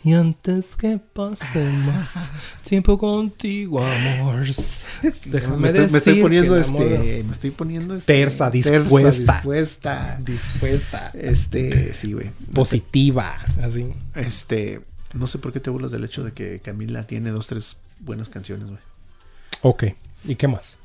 [0.04, 2.30] Y antes que pase más
[2.64, 4.44] tiempo contigo, amor.
[5.24, 9.36] Déjame me, estoy, me estoy poniendo este, me estoy poniendo este, Tersa, dispuesta.
[9.36, 10.20] dispuesta.
[10.22, 11.10] Dispuesta.
[11.14, 12.30] Este, sí, güey.
[12.52, 13.38] Positiva.
[13.62, 13.94] Así.
[14.14, 14.82] Este,
[15.14, 18.28] no sé por qué te burlas del hecho de que Camila tiene dos, tres buenas
[18.28, 18.80] canciones, güey.
[19.62, 19.84] Ok.
[20.26, 20.76] ¿Y qué más?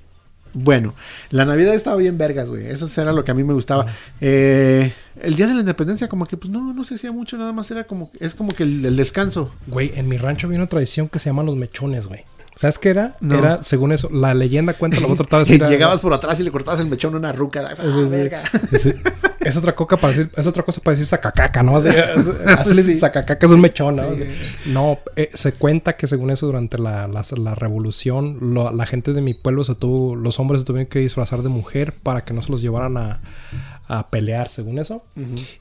[0.54, 0.94] Bueno,
[1.30, 2.68] la Navidad estaba bien vergas, güey.
[2.68, 3.86] Eso era lo que a mí me gustaba.
[4.20, 7.54] Eh, el día de la independencia, como que, pues no, no se hacía mucho, nada
[7.54, 9.52] más era como, es como que el, el descanso.
[9.68, 12.26] Güey, en mi rancho había una tradición que se llama los mechones, güey.
[12.56, 13.16] ¿Sabes qué era?
[13.22, 13.38] No.
[13.38, 15.68] Era, según eso, la leyenda cuenta, lo voy a tratar de decir.
[15.68, 17.70] llegabas por atrás y le cortabas el mechón a una ruca.
[17.78, 18.44] Ah, verga.
[19.44, 21.78] Es, otra coca para decir, es otra cosa para decir sacacaca, ¿no?
[21.78, 23.00] Así, es- así le dicen Sí.
[23.00, 24.16] sacacaca es un mechón, ¿no?
[24.16, 24.24] Sí.
[24.68, 29.14] No, eh, se cuenta que según eso durante la, la, la revolución, lo- la gente
[29.14, 32.34] de mi pueblo se tuvo, los hombres se tuvieron que disfrazar de mujer para que
[32.34, 33.20] no se los llevaran a,
[33.94, 35.04] a pelear, según eso.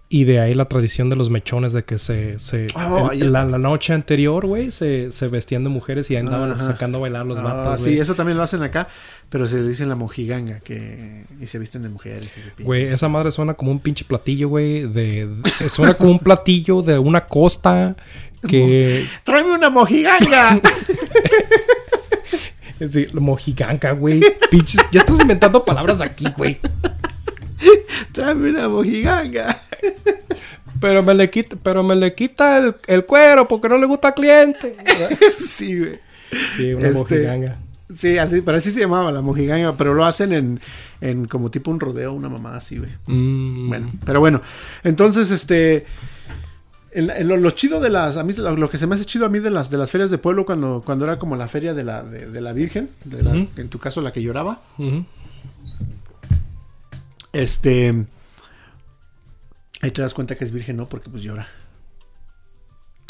[0.08, 3.24] Y de ahí la tradición de los mechones de que se, se Oh, el- ya-
[3.26, 6.62] la, la noche anterior, güey, se, se vestían de mujeres y andaban Ajá.
[6.62, 8.86] sacando a bailar los Ah, vatos, sí, eso también lo hacen acá,
[9.30, 12.32] pero se le dicen la mojiganga, que y se visten de mujeres.
[12.60, 14.86] Güey, esa madre suena como un pinche platillo, güey.
[14.86, 17.96] De, de- suena como un platillo de una costa
[18.46, 19.06] que.
[19.24, 20.60] ¡Tráeme una mojiganga!
[22.78, 24.20] Es decir, mojiganca, güey.
[24.50, 24.80] Pinches.
[24.90, 26.58] Ya estás inventando palabras aquí, güey.
[28.12, 29.56] ¡Tráeme una mojiganga!
[30.80, 34.08] Pero me le quita, pero me le quita el, el cuero porque no le gusta
[34.08, 34.76] al cliente.
[35.36, 35.98] sí, güey.
[36.56, 37.58] Sí, una Este, mojiganga.
[37.94, 40.60] Sí, así, pero así se llamaba la mojiganga, pero lo hacen en,
[41.02, 42.90] en como tipo un rodeo, una mamá así, güey.
[43.08, 43.68] Mm.
[43.68, 44.40] Bueno, pero bueno,
[44.82, 45.84] entonces, este,
[46.92, 49.04] en- en lo, lo chido de las, a mí lo, lo que se me hace
[49.04, 51.48] chido a mí de las, de las ferias de pueblo cuando, cuando era como la
[51.48, 53.48] feria de la, de, de la Virgen, de la- Ujú.
[53.56, 54.60] en tu caso la que lloraba.
[57.32, 58.06] Este,
[59.82, 60.86] ahí te das cuenta que es virgen, ¿no?
[60.86, 61.48] Porque pues llora.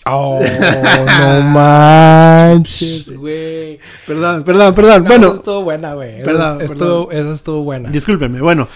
[0.06, 0.40] Oh,
[1.20, 3.78] no manches, güey.
[4.06, 5.02] Perdón, perdón, perdón.
[5.04, 6.22] No, bueno, esa estuvo buena, güey.
[6.22, 7.34] Perdón, Esa perdón.
[7.34, 7.90] estuvo, buena.
[7.90, 8.40] discúlpenme.
[8.40, 8.66] Bueno.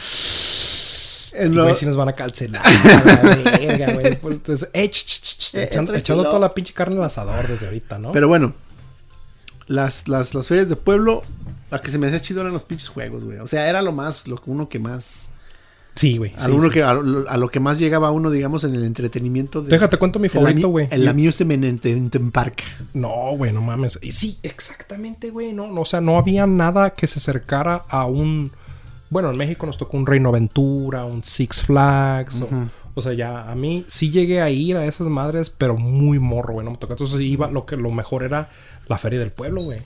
[1.33, 2.63] En lo- güey, si nos van a cancelar.
[3.63, 4.09] eh,
[4.75, 8.13] echando, toda la pinche carne al asador desde ahorita, ¿no?
[8.13, 8.55] Pero bueno,
[9.67, 11.23] las, las, las ferias de pueblo,
[11.71, 13.39] la que se me hacía chido eran los pinches juegos, güey.
[13.39, 15.31] O sea, era lo más, lo que uno que más,
[15.95, 16.33] sí, güey.
[16.37, 16.71] a, sí, lo uno sí.
[16.71, 19.63] que, a, lo, a lo que más llegaba uno, digamos, en el entretenimiento.
[19.63, 20.89] De, Déjate cuento mi favorito, güey.
[20.91, 22.63] El Amusement en, en Park.
[22.95, 23.99] No, güey, no mames.
[24.03, 25.53] Y sí, exactamente, güey.
[25.53, 28.53] No, no, o sea, no había nada que se acercara a un.
[29.11, 32.43] Bueno, en México nos tocó un Reino Aventura, un Six Flags.
[32.43, 32.49] o-
[32.97, 36.55] o, sea, ya a mí sí llegué a ir a esas madres, pero muy morro,
[36.55, 36.65] güey.
[36.65, 36.93] No me tocó.
[36.95, 38.51] Entonces iba, lo que lo mejor era
[38.89, 39.81] la feria del pueblo, güey.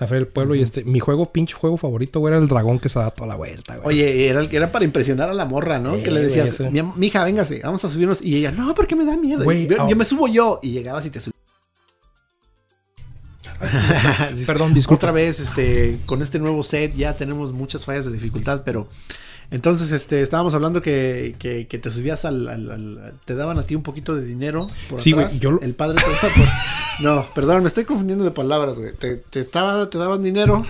[0.00, 0.54] La feria del pueblo.
[0.54, 3.28] Y este, mi juego, pinche juego favorito, güey, era el dragón que se da toda
[3.28, 3.96] la vuelta, güey.
[3.96, 5.96] Oye, era, era para impresionar a la morra, ¿no?
[5.96, 8.22] Sí, que le decías, mi, mija, véngase, vamos a subirnos.
[8.22, 9.44] Y ella, no, porque me da miedo.
[9.44, 10.58] Güey, yo, yo me subo yo.
[10.62, 11.38] Y llegabas y te subías.
[14.46, 14.96] Perdón, disculpa.
[14.96, 18.88] Otra vez, este, con este nuevo set ya tenemos muchas fallas de dificultad, pero
[19.50, 23.62] entonces, este, estábamos hablando que, que, que te subías al, al- al- te daban a
[23.64, 26.48] ti un poquito de dinero por Sí, güey, yo el padre te daba por-
[27.04, 28.92] no, perdón, me estoy confundiendo de palabras, güey.
[28.94, 30.64] Te, te estaba, te daban dinero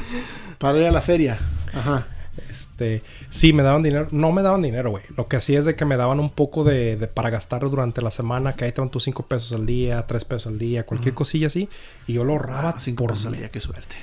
[0.59, 1.39] para ir a la feria.
[1.73, 2.07] Ajá.
[2.49, 4.07] Este, sí, me daban dinero.
[4.13, 5.03] No me daban dinero, güey.
[5.17, 8.01] Lo que hacía es de que me daban un poco de, de para gastar durante
[8.01, 11.13] la semana, que ahí te tus 5 pesos al día, 3 pesos al día, cualquier
[11.15, 11.69] cosilla así.
[12.07, 13.97] Y yo lo ahorraba Ah, cinco por, pesos al día, qué suerte.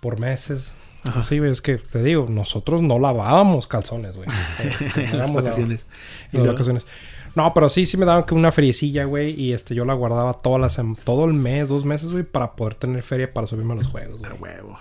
[0.00, 0.74] por meses.
[1.14, 4.28] Así, güey, es que te digo, nosotros no lavábamos calzones, güey.
[4.58, 5.86] Este, En las éramos vacaciones.
[6.32, 6.86] en las vacaciones.
[7.34, 10.34] No, pero sí, sí me daban que una feriecilla, güey, y este, yo la guardaba
[10.34, 13.74] todas las, sem- todo el mes, dos meses, güey, para poder tener feria para subirme
[13.74, 14.32] a los juegos, güey.
[14.40, 14.78] Huevo.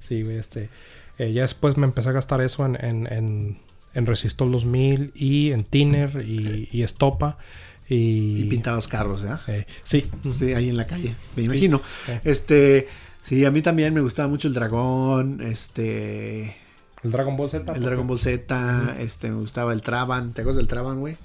[0.00, 0.68] Sí, güey, este.
[1.18, 3.58] eh, ya después me empecé a gastar eso en, en, en,
[3.94, 7.38] en Resistol 2000 y en Tiner y, y Estopa.
[7.88, 9.28] Y, Y pintabas carros, ¿eh?
[9.46, 10.10] eh, sí.
[10.38, 11.80] Sí, ahí en la calle, me imagino.
[12.08, 12.20] Eh.
[12.24, 12.88] Este,
[13.24, 16.56] sí, a mí también me gustaba mucho el dragón, este,
[17.02, 17.72] El Dragon Ball Z.
[17.74, 21.16] el Dragon Ball Z, este, me gustaba el Traban, ¿te acuerdas del Traban, güey?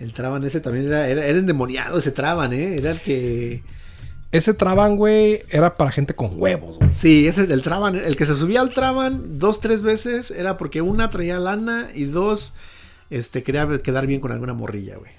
[0.00, 2.76] El Traban ese también era, era, era endemoniado ese Traban, ¿eh?
[2.76, 3.62] Era el que,
[4.32, 6.90] Ese Traban, güey, era para gente con huevos, güey.
[6.90, 10.80] sí, ese el Traban, el que se subía al Traban dos, tres veces era porque
[10.82, 12.54] una traía lana y dos,
[13.10, 15.12] este, quería quedar bien con alguna morrilla, güey.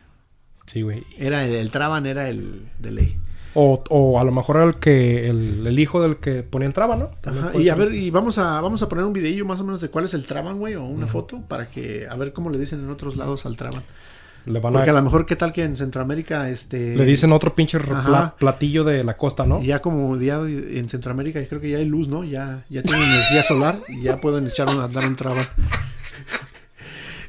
[0.66, 1.04] Sí, güey.
[1.18, 3.18] Era el, el Traban era el de ley.
[3.56, 7.00] O, o a lo mejor el que, el, el hijo del que ponía el Traban,
[7.00, 7.12] ¿no?
[7.22, 9.60] También Ajá, puede y a ver, y vamos a, vamos a poner un videillo más
[9.60, 12.34] o menos de cuál es el Traban, güey, o una foto, para que, a ver
[12.34, 13.82] cómo le dicen en otros lados al Traban.
[13.82, 14.52] este.
[14.52, 16.98] Le van Porque a a, lo mejor, ¿qué tal que en Centroamérica, este...
[16.98, 19.62] le dicen otro pinche pla- platillo de la costa, ¿no?
[19.62, 22.24] y Ya como día en Centroamérica, creo que ya hay luz, ¿no?
[22.26, 25.46] Ya, ya tienen energía solar y ya pueden echar un, dar un Traban.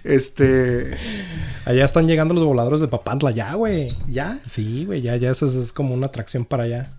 [0.05, 0.97] Este...
[1.65, 3.95] Allá están llegando los voladores de Papantla, ya, güey.
[4.07, 4.39] ¿Ya?
[4.47, 6.93] Sí, güey, ya, ya eso es, es como una atracción para allá.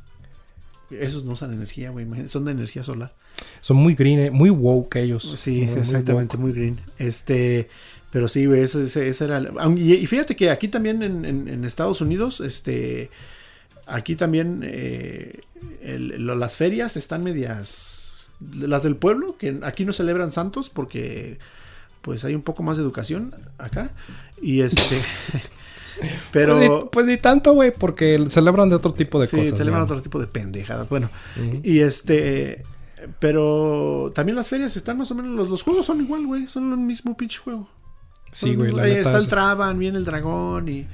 [0.90, 3.14] Esos no usan energía, güey, son de energía solar.
[3.62, 5.36] Son muy green, eh, muy woke ellos.
[5.38, 6.80] Sí, Muy- exactamente, muy green.
[6.98, 7.70] Este,
[8.12, 9.38] pero sí, güey, ese, ese- ese era.
[9.38, 13.10] el- y, y fíjate que aquí también en, en- en Estados Unidos, este,
[13.88, 15.40] aquí también eh,
[15.82, 21.40] el- las ferias están medias, las del pueblo, que aquí no celebran santos porque,
[22.06, 23.90] pues, hay un poco más de educación acá
[24.42, 25.02] y este,
[26.32, 29.58] pero Pues ni, pues ni tanto, güey, porque celebran de otro tipo de sí, cosas.
[29.58, 29.86] celebran ¿no?
[29.86, 30.88] otro tipo de pendejadas.
[30.88, 31.10] Bueno,
[31.64, 32.64] y este.
[33.20, 35.32] Pero también las ferias están más o menos.
[35.36, 36.48] Los, los juegos son igual, güey.
[36.48, 37.68] Son el mismo pinche juego.
[38.32, 40.88] Sí, güey, Está es- el Traban, viene el dragón y.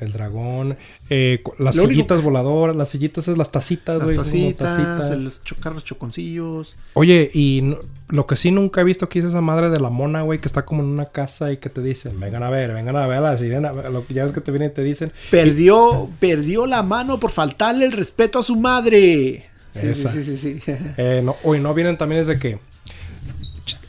[0.00, 0.76] El dragón,
[1.10, 5.22] eh, las Lo sillitas voladoras, las sillitas es las tacitas, Las como tacitas, tacitas.
[5.22, 6.76] los cho- carros choconcillos.
[6.94, 9.90] Oye, y no- lo que sí nunca he visto aquí es esa madre de la
[9.90, 12.72] mona, güey, que está como en una casa y que te dicen, vengan a ver,
[12.72, 13.72] vengan a ver a la sirena.
[13.72, 17.30] Lo que ya ves que te vienen y te dicen, Perdió, perdió la mano por
[17.30, 19.46] faltarle el respeto a su madre.
[19.72, 20.72] Sí, sí, sí, sí, sí.
[20.96, 22.58] eh, no, hoy no vienen también es de que,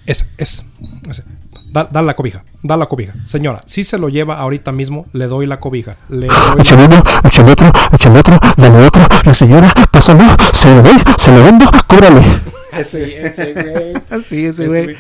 [0.06, 0.64] es, es,
[1.10, 1.24] es,
[1.72, 3.14] da, da la cobija, da la cobija.
[3.26, 5.96] Señora, si se lo lleva ahorita mismo, le doy la cobija.
[6.10, 9.04] Le doy Échale uno, échale otro, échale otro, dale otro.
[9.26, 12.40] La señora, pásalo, se lo doy, se lo vendo, cúbrale.
[12.72, 14.24] Ese, ese, güey.
[14.24, 14.96] Sí, ese, güey.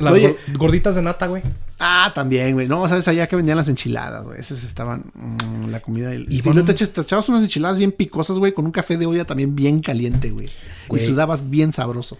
[0.00, 0.36] Las Oye.
[0.54, 1.42] gorditas de nata, güey.
[1.80, 2.68] Ah, también, güey.
[2.68, 4.38] No, sabes, allá que vendían las enchiladas, güey.
[4.38, 5.04] Esas estaban.
[5.14, 6.14] mm, la comida.
[6.14, 8.72] Y, Y y bueno- te, echas- te echabas unas enchiladas bien picosas, güey, con un
[8.72, 10.30] café de olla también bien caliente.
[10.30, 10.50] Güey.
[10.92, 12.18] Y sudabas bien sabroso.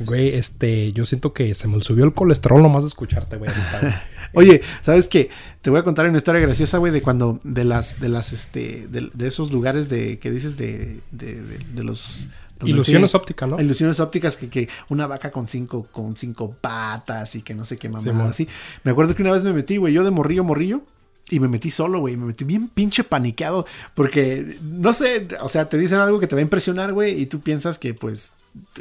[0.00, 3.50] Güey, este, yo siento que se me subió el colesterol nomás de escucharte, güey.
[4.32, 5.28] Oye, ¿sabes qué?
[5.60, 8.86] Te voy a contar una historia graciosa, güey, de cuando, de las, de las, este,
[8.88, 12.26] de, de esos lugares de, que dices de, de, de, de los...
[12.62, 13.60] Ilusiones ópticas, ¿no?
[13.60, 17.78] Ilusiones ópticas que, que una vaca con cinco, con cinco patas y que no sé
[17.78, 18.28] qué mamada mon.
[18.28, 18.48] así.
[18.84, 20.82] Me acuerdo que una vez me metí, güey, yo de morrillo, morrillo.
[21.30, 22.16] Y me metí solo, güey.
[22.16, 23.64] Me metí bien pinche paniqueado.
[23.94, 27.18] Porque, no sé, o sea, te dicen algo que te va a impresionar, güey.
[27.20, 28.34] Y tú piensas que, pues,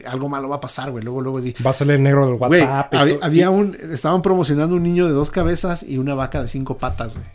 [0.06, 1.04] algo malo va a pasar, güey.
[1.04, 1.54] Luego, luego di.
[1.66, 2.94] Va a salir negro del WhatsApp.
[3.22, 3.76] había, un.
[3.92, 7.28] Estaban promocionando un niño de dos cabezas y una vaca de cinco patas, güey.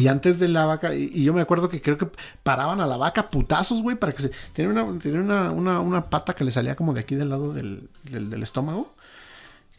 [0.00, 2.08] Y antes de la vaca, y, y yo me acuerdo que creo que
[2.42, 4.30] paraban a la vaca putazos, güey, para que se.
[4.52, 7.52] Tenía una, tenía una, una, una pata que le salía como de aquí del lado
[7.52, 8.94] del, del, del estómago.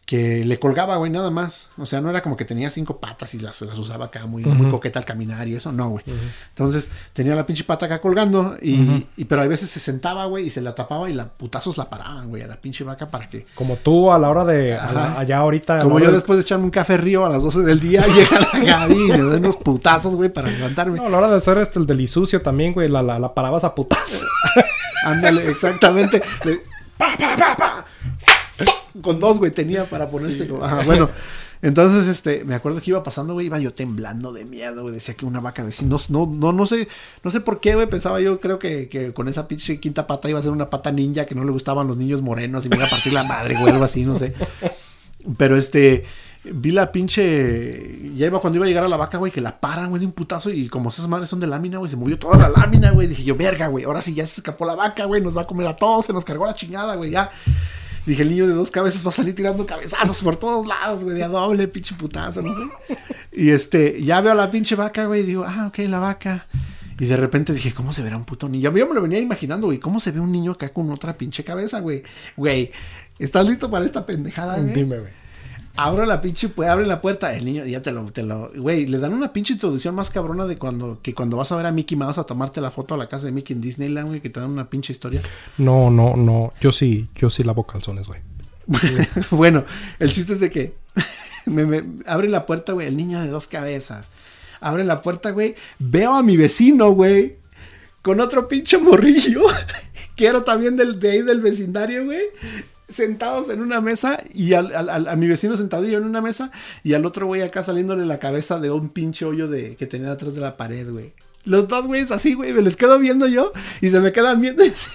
[0.06, 1.70] Que le colgaba, güey, nada más.
[1.78, 4.44] O sea, no era como que tenía cinco patas y las, las usaba acá muy,
[4.44, 6.04] muy coqueta al caminar y eso, no, güey.
[6.50, 10.46] Entonces, tenía la pinche pata acá colgando, y, y- pero a veces se sentaba, güey,
[10.46, 13.28] y se la tapaba y la putazos la paraban, güey, a la pinche vaca para
[13.28, 14.70] que Como tú a la hora de.
[14.70, 15.80] la- allá ahorita.
[15.82, 18.38] como yo de- después de echarme un café río a las 12 del día, llega
[18.52, 20.98] la Gaby y me da unos putazos, güey, para levantarme.
[20.98, 22.88] No, a la hora de hacer este, el delisucio también, güey.
[22.88, 24.24] La, la, la parabas a putas.
[25.04, 26.22] Ándale, exactamente.
[26.44, 26.60] Le-
[26.96, 27.84] pa, pa, pa, pa.
[29.02, 30.64] Con dos, güey, tenía para ponérselo.
[30.64, 31.10] Ajá, bueno.
[31.62, 34.94] Entonces, este, me acuerdo que iba pasando, güey, iba yo temblando de miedo, güey.
[34.94, 36.86] Decía que una vaca de no, no, no, no sé,
[37.24, 37.88] no sé por qué, güey.
[37.88, 40.92] Pensaba yo, creo que, que con esa pinche quinta pata iba a ser una pata
[40.92, 43.56] ninja que no le gustaban los niños morenos y me iba a partir la madre,
[43.58, 44.34] güey, algo así, no sé.
[45.38, 46.04] Pero este,
[46.44, 48.12] vi la pinche.
[48.14, 50.06] Ya iba cuando iba a llegar a la vaca, güey, que la paran, güey, de
[50.06, 50.50] un putazo.
[50.50, 53.08] Y como esas madres son de lámina, güey, se movió toda la lámina, güey.
[53.08, 55.46] Dije yo, verga, güey, ahora sí ya se escapó la vaca, güey, nos va a
[55.46, 57.30] comer a todos, se nos cargó la chingada, güey, ya.
[58.06, 61.16] Dije, el niño de dos cabezas va a salir tirando cabezazos por todos lados, güey,
[61.16, 62.96] de a doble, pinche putazo, no sé.
[63.32, 66.46] Y este, ya veo a la pinche vaca, güey, y digo, ah, ok, la vaca.
[66.98, 68.70] Y de repente dije, ¿cómo se verá un puto niño?
[68.74, 71.44] Yo me lo venía imaginando, güey, ¿cómo se ve un niño acá con otra pinche
[71.44, 72.02] cabeza, güey?
[72.36, 72.70] Güey,
[73.18, 74.72] ¿estás listo para esta pendejada, güey?
[74.72, 75.12] Dime, güey.
[75.76, 78.86] Abro la pinche, pues abre la puerta, el niño ya te lo, te lo, güey,
[78.86, 81.70] le dan una pinche introducción más cabrona de cuando, que cuando vas a ver a
[81.72, 84.30] Mickey Mouse a tomarte la foto a la casa de Mickey en Disneyland, güey, que
[84.30, 85.20] te dan una pinche historia.
[85.58, 86.52] No, no, no.
[86.60, 88.20] Yo sí, yo sí lavo calzones, güey.
[89.30, 89.64] bueno,
[89.98, 90.74] el chiste es de que
[91.46, 94.08] me, me- abre la puerta, güey, el niño de dos cabezas.
[94.60, 97.36] Abre la puerta, güey, veo a mi vecino, güey,
[98.02, 99.42] con otro pinche morrillo,
[100.16, 102.22] que era también del, de ahí del vecindario, güey.
[102.88, 106.52] Sentados en una mesa y al, al- a mi vecino sentadillo en una mesa
[106.84, 110.12] y al otro güey acá saliéndole la cabeza de un pinche hoyo de, que tenía
[110.12, 111.12] atrás de la pared, güey.
[111.44, 114.62] Los dos güeyes así, güey, me les quedo viendo yo y se me quedan viendo
[114.64, 114.88] así,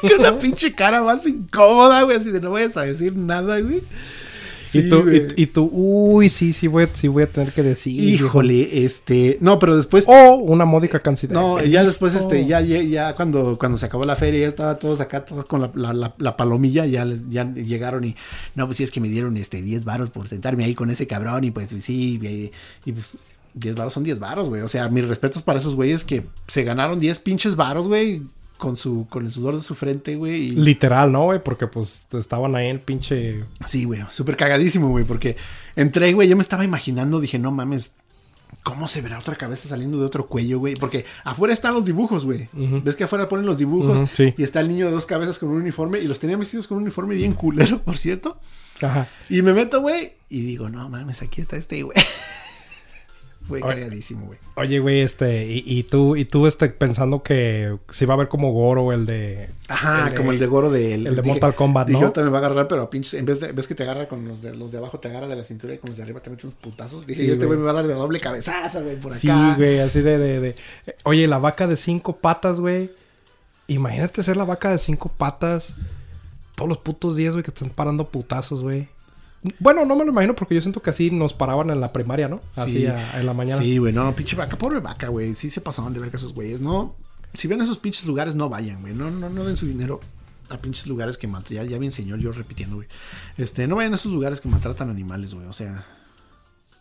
[0.00, 3.82] con una pinche cara más incómoda, güey, así de no vayas a decir nada, güey.
[4.78, 8.00] Y, tú, y, y tú, uy, sí, sí voy, sí voy a tener que decir.
[8.02, 11.32] Híjole, este, no, pero después O una módica cantidad.
[11.32, 14.78] no, ya después, este, ya, ya, ya cuando, cuando se acabó la feria, ya estaba
[14.78, 18.16] todos acá, todos con la, la, la- la palomilla, ya les, ya llegaron y,
[18.54, 21.06] no, pues sí es que me dieron, este, 10 varos por sentarme ahí con ese
[21.06, 22.50] cabrón y pues sí, y,
[22.88, 23.12] y, pues
[23.54, 26.64] 10 varos son 10 varos, güey, o sea, mis respetos para esos güeyes que se
[26.64, 28.22] ganaron 10 pinches varos, güey,
[28.58, 30.50] con su, con el sudor de su frente, güey, y...
[30.50, 31.42] Literal, ¿no, güey?
[31.42, 33.44] Porque pues estaban ahí en pinche.
[33.66, 35.36] Sí, güey, súper cagadísimo, güey, porque
[35.76, 37.96] entré, güey, yo me estaba imaginando, dije, no mames,
[38.62, 40.74] ¿cómo se verá otra cabeza saliendo de otro cuello, güey?
[40.74, 42.48] Porque afuera están los dibujos, güey.
[42.52, 44.08] ¿Ves que afuera ponen los dibujos?
[44.12, 44.34] Sí.
[44.36, 46.78] Y está el niño de dos cabezas con un uniforme, y los tenían vestidos con
[46.78, 48.38] un uniforme bien culero, por cierto.
[48.82, 49.08] Ajá.
[49.28, 51.96] Y me meto, güey, y digo, no mames, aquí está este, güey.
[53.50, 53.60] Oye.
[53.60, 54.38] cagadísimo, güey.
[54.56, 58.28] Oye, güey, este, y, y tú, y tú, este, pensando que se iba a ver
[58.28, 59.50] como Goro el de.
[59.68, 60.94] Ajá, como el de Goro de...
[60.94, 62.06] el de Mortal Kombat, dije, ¿no?
[62.06, 63.14] ahorita me va a agarrar, pero a pinches...
[63.14, 63.52] En vez de...
[63.52, 65.74] ¿Ves que te agarra con los de, los de abajo, te agarra de la cintura
[65.74, 67.06] y con los de arriba te mete unos putazos?
[67.06, 67.58] Dije, Sí, este güey.
[67.58, 69.20] güey me va a dar de doble cabezazo, güey, por acá.
[69.20, 70.54] Sí, güey, así de, de, de-
[71.04, 72.90] Oye, la vaca de cinco patas, güey.
[73.66, 75.74] Imagínate ser la vaca de cinco patas
[76.54, 78.88] todos los putos días, güey, que están parando putazos, güey.
[79.58, 82.28] Bueno, no me lo imagino porque yo siento que así nos paraban en la primaria,
[82.28, 82.40] ¿no?
[82.56, 82.86] Así Sí.
[82.86, 83.60] a- en la mañana.
[83.62, 85.34] Sí, güey, no, pinche vaca, pobre vaca, güey.
[85.34, 86.96] Sí se pasaban de verga esos güeyes, ¿no?
[87.34, 88.94] Si ven esos pinches lugares, no vayan, güey.
[88.94, 90.00] No, no, no den su dinero
[90.48, 91.64] a pinches lugares que maltratan.
[91.66, 92.88] Ya, ya bien señor, yo repitiendo, güey.
[93.36, 95.46] Este, no vayan a esos lugares que maltratan animales, güey.
[95.46, 95.84] O sea.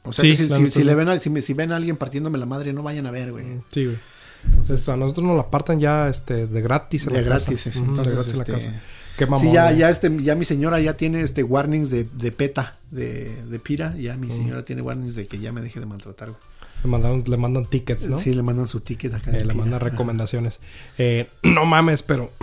[0.06, 1.95] O sea, Sí, que si, si- le ven a, si, me- si ven a alguien
[1.97, 3.45] partiéndome la madre, no vayan a ver, güey.
[3.71, 3.97] Sí, güey.
[4.45, 7.71] Entonces, a nosotros nos la partan ya este, de gratis en De la gratis, casa.
[7.71, 8.82] sí, Ujú, entonces, de gratis en la este, casa.
[9.17, 9.41] Qué mamón.
[9.41, 13.43] sí, ya, ya, este, ya mi señora ya tiene este warnings de, de PETA, de,
[13.45, 13.95] de Pira.
[13.97, 16.41] Ya mi señora tiene warnings de que ya me deje de maltratar, güey.
[16.84, 18.19] Le, mandaron, le mandan tickets, ¿no?
[18.19, 19.32] Sí, le mandan su ticket acá.
[19.32, 20.60] Eh, le mandan recomendaciones.
[20.97, 22.32] Eh, no mames, pero.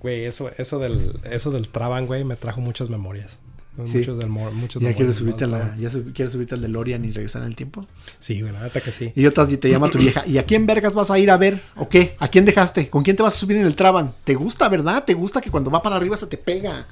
[0.00, 3.38] Güey, eso, eso del, eso del Traban, güey, me trajo muchas memorias.
[3.84, 3.98] Sí.
[3.98, 5.78] Muchos del mo- muchos ¿Ya quieres subirte, a la, Traban.
[5.80, 7.84] ya sub- quieres subirte al DeLorean y regresar en el tiempo?
[8.18, 9.12] Sí, güey, la neta que sí.
[9.14, 10.26] Y otras y te llama tu vieja.
[10.26, 11.60] ¿Y a quién vergas vas a ir a ver?
[11.76, 12.14] ¿O qué?
[12.18, 12.88] ¿A quién dejaste?
[12.88, 14.12] ¿Con quién te vas a subir en el Traban?
[14.24, 15.04] ¿Te gusta, verdad?
[15.04, 16.86] ¿Te gusta que cuando va para arriba se te pega?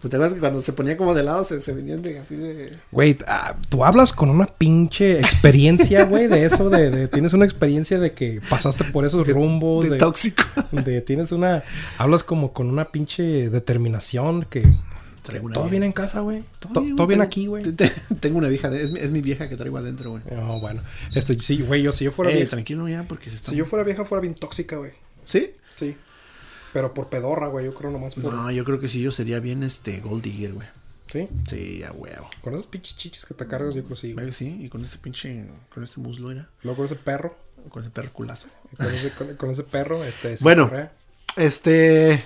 [0.00, 2.34] Pues te acuerdas que cuando se ponía como de lado se, se venían de así
[2.34, 2.76] de.
[2.90, 7.44] Güey, ah, tú hablas con una pinche experiencia, güey, de eso, de, de- tienes una
[7.44, 10.42] experiencia de que pasaste por esos rumbos, de de, tóxico.
[10.72, 11.62] de- tienes una,
[11.98, 14.74] hablas como con una pinche determinación que
[15.22, 16.42] Traigo una Todo viene en casa, güey.
[16.58, 17.62] Todo, bien, todo viene aquí, güey.
[17.62, 20.22] te- te- Tengo una vieja, de- es, mi- es mi vieja que traigo adentro, güey.
[20.36, 20.82] Oh, bueno.
[21.14, 22.50] Este, sí, güey, yo si yo fuera Eh, vieja.
[22.50, 23.50] tranquilo ya, porque se está...
[23.50, 24.92] Si yo fuera vieja, fuera bien tóxica, güey.
[25.24, 25.50] ¿Sí?
[25.76, 25.96] Sí.
[26.72, 27.66] Pero por pedorra, güey.
[27.66, 28.32] Yo creo nomás por.
[28.32, 30.66] No, yo creo que sí, yo sería bien este Gold Digger, güey.
[31.12, 31.28] Sí.
[31.46, 32.28] Sí, a huevo.
[32.40, 34.16] Con esos pinches chichis que te cargas, yo creo sí, güey.
[34.16, 34.56] ¿Verdad que sí?
[34.64, 35.44] Y con este pinche,
[35.74, 36.48] con este muslo, era.
[36.62, 37.36] Luego con ese perro.
[37.68, 38.48] Con ese perro culazo.
[38.76, 40.34] Con ese, con, con ese perro, este.
[40.40, 40.64] Bueno.
[40.70, 40.92] correa.
[41.36, 42.24] Este.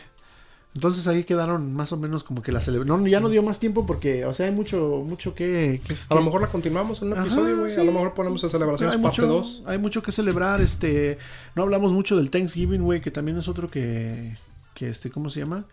[0.76, 3.02] Entonces ahí quedaron más o menos como que la celebración.
[3.02, 5.80] No, ya no dio más tiempo porque, o sea, hay mucho, mucho que.
[5.88, 7.70] que A lo mejor la continuamos en un Ajá, episodio, güey.
[7.70, 7.80] sí.
[7.80, 9.62] A lo mejor ponemos a celebraciones parte mucho, 2.
[9.64, 10.60] hay mucho que celebrar.
[10.60, 11.16] Este.
[11.54, 14.36] No hablamos mucho del Thanksgiving, güey, que también es otro que.
[14.74, 15.64] Que este, ¿cómo se llama?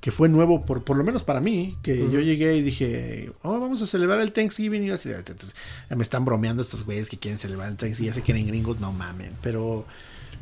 [0.00, 1.76] Que fue nuevo, por, por lo menos para mí.
[1.82, 4.84] Que yo llegué y dije, oh, vamos a celebrar el Thanksgiving.
[4.84, 5.10] Y así,
[5.94, 8.10] me están bromeando estos güeyes que quieren celebrar el Thanksgiving.
[8.10, 9.32] Ya se quieren gringos, no mamen.
[9.42, 9.84] Pero.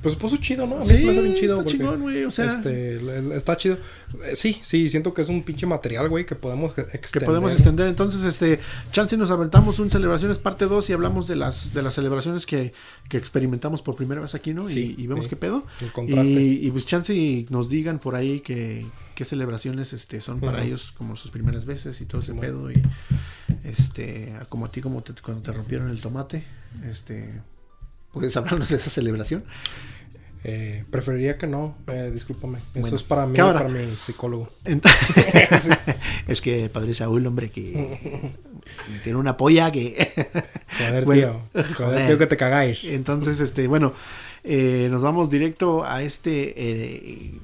[0.04, 0.76] Pues puso chido, ¿no?
[0.76, 1.54] A mí Sí, se me hace bien chido.
[1.54, 2.46] está porque, chingón, güey, o sea.
[2.46, 3.78] Este, está chido.
[4.24, 7.10] Eh, Sí, sí, siento que es un pinche material, güey, que podemos extender.
[7.10, 7.88] que podemos extender.
[7.88, 8.60] Entonces, este,
[8.92, 12.72] chance nos aventamos un celebraciones parte 2 y hablamos de las de las celebraciones que,
[13.08, 14.68] que experimentamos por primera vez aquí, ¿no?
[14.68, 15.30] Sí, y, y vemos sí.
[15.30, 15.66] qué pedo.
[15.80, 16.30] El contraste.
[16.32, 20.62] Y, y pues chance y nos digan por ahí que qué celebraciones este son para
[20.64, 22.82] ellos como sus primeras veces y todo ese pedo y
[23.64, 26.42] este como a ti como te- cuando te rompieron el tomate,
[26.84, 27.40] este
[28.12, 29.44] puedes hablarnos de esa celebración.
[30.46, 32.58] Eh, preferiría que no, eh, discúlpame.
[32.74, 34.50] Eso es para mí, para mi psicólogo.
[36.28, 38.32] Es que padre Saúl, hombre, que
[39.02, 40.12] tiene una polla que
[40.78, 41.40] Joder, Bueno, tío.
[41.52, 42.06] Joder, joder.
[42.06, 42.84] tío, que te cagáis.
[42.84, 43.94] Entonces, este, bueno,
[44.42, 47.40] eh, nos vamos directo a este, eh,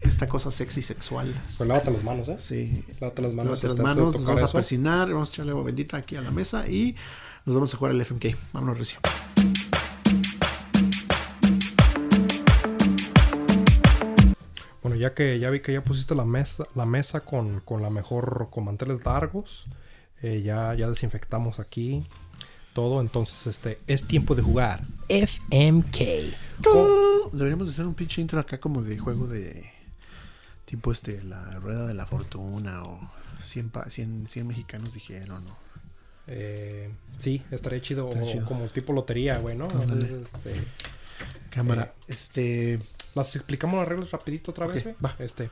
[0.00, 1.32] esta cosa sexy sexual.
[1.56, 2.36] Pues lávate las manos, ¿eh?
[2.38, 2.84] Sí.
[3.00, 3.62] Lávate las manos.
[3.62, 6.20] Lávate las este, manos, nos vamos a persinar, vamos a echarle agua bendita aquí a
[6.20, 6.96] la mesa y
[7.46, 8.34] nos vamos a jugar el FMK.
[8.52, 8.98] Vámonos, Recio.
[14.98, 18.48] Ya que ya vi que ya pusiste la mesa, la mesa con, con la mejor,
[18.50, 19.66] con manteles largos,
[20.22, 22.04] eh, ya, ya desinfectamos aquí
[22.74, 25.98] todo, entonces este es tiempo de jugar FMK.
[26.62, 29.70] Con- Deberíamos de hacer un pinche intro acá como de juego de
[30.64, 33.00] tipo este, la rueda de la fortuna o
[33.44, 35.56] 100, pa- 100, 100 mexicanos dijeron, ¿no?
[36.28, 38.46] eh, sí, estaría chido, Estaría o chido.
[38.46, 39.66] como tipo lotería, güey, ¿no?
[39.70, 40.52] Entonces, este,
[41.50, 42.78] Cámara, este...
[43.18, 45.14] Las explicamos las reglas rapidito otra vez, va.
[45.18, 45.50] Este,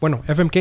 [0.00, 0.56] bueno, FMK.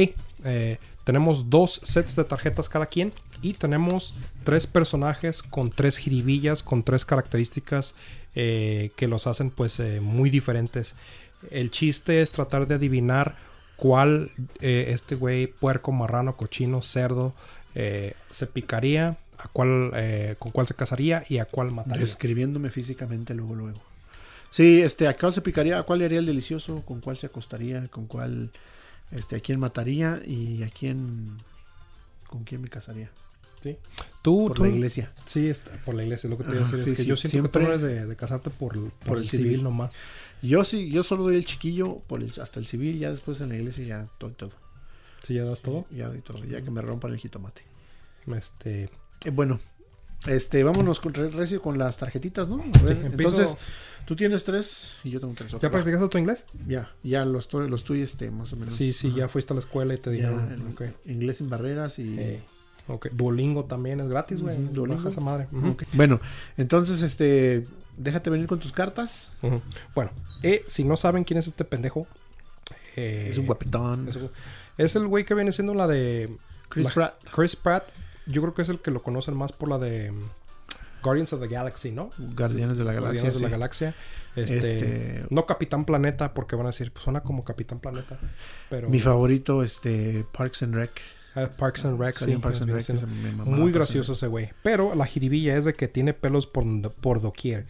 [0.46, 3.14] eh, tenemos dos sets de tarjetas cada quien.
[3.42, 7.96] Y tenemos tres personajes con tres jiribillas, con tres características
[8.34, 10.96] eh, que los hacen pues eh, muy diferentes.
[11.52, 13.36] El chiste es tratar de adivinar
[13.78, 14.32] cuál
[14.62, 17.34] eh, este güey, puerco, marrano, cochino, cerdo,
[17.76, 19.92] se picaría, a cuál,
[20.40, 22.00] con cuál se casaría y a cuál mataría.
[22.00, 23.82] Describiéndome físicamente luego, luego.
[24.56, 25.78] Sí, este, ¿a cuál se picaría?
[25.80, 26.82] ¿A cuál le haría el delicioso?
[26.86, 27.90] ¿Con cuál se acostaría?
[27.90, 28.52] ¿Con cuál,
[29.12, 30.22] este, a quién mataría?
[30.26, 31.36] ¿Y a quién,
[32.30, 33.10] con quién me casaría?
[33.62, 33.76] ¿sí?
[34.22, 35.12] Tú, Por tú- la iglesia.
[35.26, 36.84] Sí, está por la iglesia, lo que te iba a decir.
[36.86, 38.80] sí, es que sí, yo siento siempre- que tú no eres de, de casarte por,
[38.92, 39.98] por, el civil, nomás.
[40.42, 43.50] Yo sí, yo solo doy el chiquillo por el, hasta el civil, ya después en
[43.50, 44.52] la iglesia ya doy todo.
[45.22, 45.86] Sí, ya das todo.
[45.92, 47.64] Ya doy todo, ya que me rompan el jitomate.
[48.34, 48.90] Este,
[49.26, 49.60] Eh, bueno,
[50.28, 52.56] este, vámonos con Re- Recio con las tarjetitas, ¿no?
[52.62, 53.58] A ver, Sí, empiezo- entonces,
[54.06, 55.52] tú tienes tres y yo tengo tres.
[55.62, 56.46] ¿Ya practicaste tu inglés?
[56.68, 58.74] Ya, ya los, estoy- los estoy, este, más o menos.
[58.76, 59.18] Sí, sí, Ajá.
[59.18, 60.52] ya fuiste a la escuela y te dijeron.
[60.52, 61.12] el-.
[61.12, 62.20] Inglés sin barreras y...
[62.20, 62.44] Eh,
[62.88, 63.08] ok.
[63.12, 64.58] Duolingo también es gratis, güey.
[64.74, 65.48] Baja esa madre.
[65.94, 66.22] Bueno,
[66.58, 67.66] entonces, este,
[67.98, 69.32] déjate venir con tus cartas.
[69.94, 70.12] Bueno,
[70.44, 72.08] eh, si no saben quién es este pendejo,
[72.96, 74.08] eh, es un guapetón.
[74.78, 76.36] es, el güey que viene siendo la de
[76.70, 77.24] Chris la- Pratt.
[77.34, 77.84] Chris Pratt.
[78.28, 80.12] Yo creo que es el que lo conocen más por la de
[81.06, 82.10] Guardians of the Galaxy, ¿no?
[82.36, 83.22] Guardianes de la Galaxia.
[83.22, 83.50] Guardianes de la.
[83.50, 83.96] Galaxia.
[84.36, 88.18] Este, Este- No Capitán Planeta, porque van a decir, pues suena como Capitán Planeta.
[88.70, 90.92] Pero Mi favorito, este, Parks and Rec.
[91.38, 92.90] Ah, Parks and Rec, sí, Parks and Rec,
[93.46, 94.52] Muy gracioso ese güey.
[94.64, 97.66] Pero la jiribilla es de que tiene pelos por, por doquier.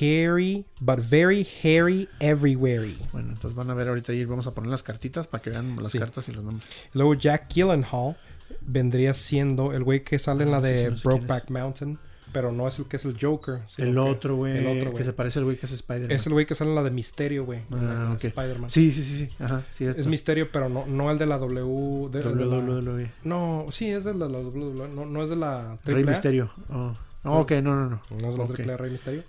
[0.00, 2.94] Hairy, but very hairy everywhere.
[3.12, 5.76] Bueno, entonces van a ver ahorita y vamos a poner las cartitas para que vean
[5.82, 5.98] las Sí.
[5.98, 6.68] cartas y los nombres.
[6.92, 8.16] Luego Jack Gyllenhaal
[8.60, 11.98] vendría siendo el güey que sale en la Ah, sí, de no sé Brokeback Mountain.
[12.32, 13.60] Pero no es el que es el Joker.
[13.78, 15.04] el que- otro, güey, El otro, que güey.
[15.04, 16.10] se parece al güey que es Spider-Man.
[16.12, 17.60] Es el güey que sale en la de Misterio, güey.
[17.72, 18.24] Ah, ok.
[18.24, 18.70] Spider-Man.
[18.70, 19.28] Sí, sí, sí, sí.
[19.42, 19.84] Ajá, sí.
[19.86, 22.08] Es Misterio, pero no, no el de la W.
[22.10, 23.10] de- WWE.
[23.24, 24.88] no, sí, es de la, WWE.
[24.88, 26.10] No, no es de la Rey AAA.
[26.10, 26.50] Misterio.
[26.70, 26.92] Oh.
[27.24, 28.00] Ok, no, no, no.
[28.18, 28.72] No es de la.
[28.72, 29.22] AAA Rey Misterio.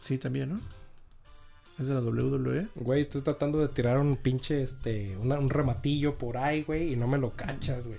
[0.00, 0.60] Sí, también, ¿no?
[1.78, 2.66] Es de la WWE.
[2.74, 7.06] Güey, estoy tratando de tirar un pinche, este, un rematillo por ahí, güey, y no
[7.06, 7.98] me lo cachas, güey.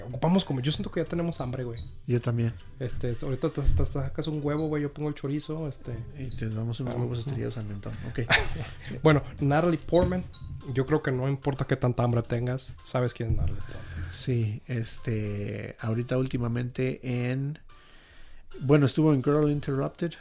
[0.00, 1.78] Ocupamos como, yo siento que ya tenemos hambre, güey.
[2.06, 2.54] Yo también.
[2.80, 5.92] Este, ahorita te, te sacas un huevo, güey, yo pongo el chorizo, este.
[6.18, 7.92] Y te damos unos Ah, huevos estrellados al mentón.
[8.08, 8.20] Ok.
[9.02, 10.24] Bueno, Natalie Portman
[10.72, 14.12] Yo creo que no importa qué tanta hambre tengas, sabes quién es Natalie Portman.
[14.12, 17.58] Sí, este, ahorita últimamente en,
[18.60, 20.12] bueno, estuvo en Girl Interrupted.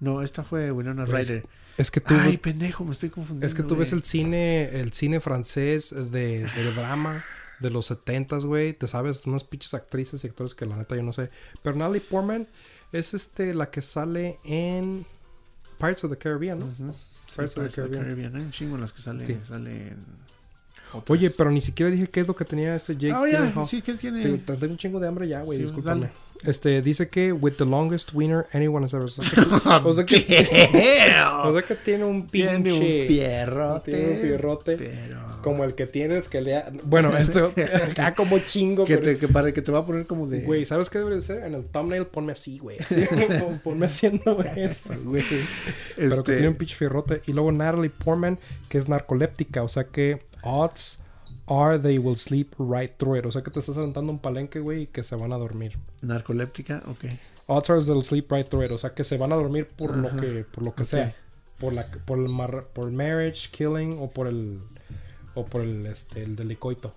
[0.00, 1.44] No, esta fue Winona Ryder.
[1.76, 3.46] Es que tú, Ay, pendejo, me estoy confundiendo.
[3.46, 7.24] es que tú ves el cine, el cine francés de, de drama
[7.60, 8.72] de los 70s, güey.
[8.72, 11.30] Te sabes unas pinches actrices y actores que la neta yo no sé.
[11.62, 12.46] Pero Natalie Portman
[12.92, 15.04] es este la que sale en
[15.78, 16.66] Pirates of the Caribbean, ¿no?
[16.66, 16.92] Ujú.
[17.26, 18.02] Sí, Pirates of the Pirates of the Caribbean.
[18.04, 18.36] Caribbean.
[18.36, 19.36] Hay un chingo en las que sale, Sí.
[19.46, 19.96] salen
[20.92, 21.10] otras.
[21.18, 23.24] Oye, pero ni siquiera dije qué es lo que tenía este Jake Ah,
[23.54, 24.22] ya, sí, ¿qué tiene?
[24.22, 26.06] Te- te- Tengo un chingo de hambre ya, güey, Sí, discúlpame.
[26.06, 26.12] dale.
[26.44, 29.06] Este, dice que with the longest wiener anyone has ever...
[29.84, 31.12] O sea que, o sea que,
[31.48, 32.48] o sea que tiene un pinche...
[32.62, 32.72] tiene
[33.02, 33.90] un fierrote.
[33.92, 34.76] Tiene un fierrote.
[34.76, 35.18] Pero...
[35.42, 36.62] Como el que tienes que le...
[36.84, 37.40] Bueno, este...
[37.90, 40.42] acá como chingo, que, pero- te, que, para, que te va a poner como de...
[40.42, 41.42] Güey, ¿sabes qué debe de ser?
[41.42, 42.78] En el thumbnail ponme así, güey.
[42.78, 43.04] Así,
[43.40, 45.24] pon- ponme haciendo eso, güey.
[45.96, 47.20] Pero que Este, tiene un pinche fierrote.
[47.26, 49.64] Y luego Natalie Portman, que es narcoléptica.
[49.64, 51.02] O sea que odds
[51.46, 53.26] are they will sleep right through it.
[53.26, 55.78] O sea que te estás sentando un palenque, güey, y que se van a dormir.
[56.02, 57.04] Narcoléptica, ok.
[57.46, 58.70] Odds are they'll sleep right through it.
[58.72, 61.14] O sea que se van a dormir por lo que, por lo que sea.
[61.58, 64.58] Por la, por el mar- por el marriage, killing o por el
[65.34, 66.94] o por el este el delicoito.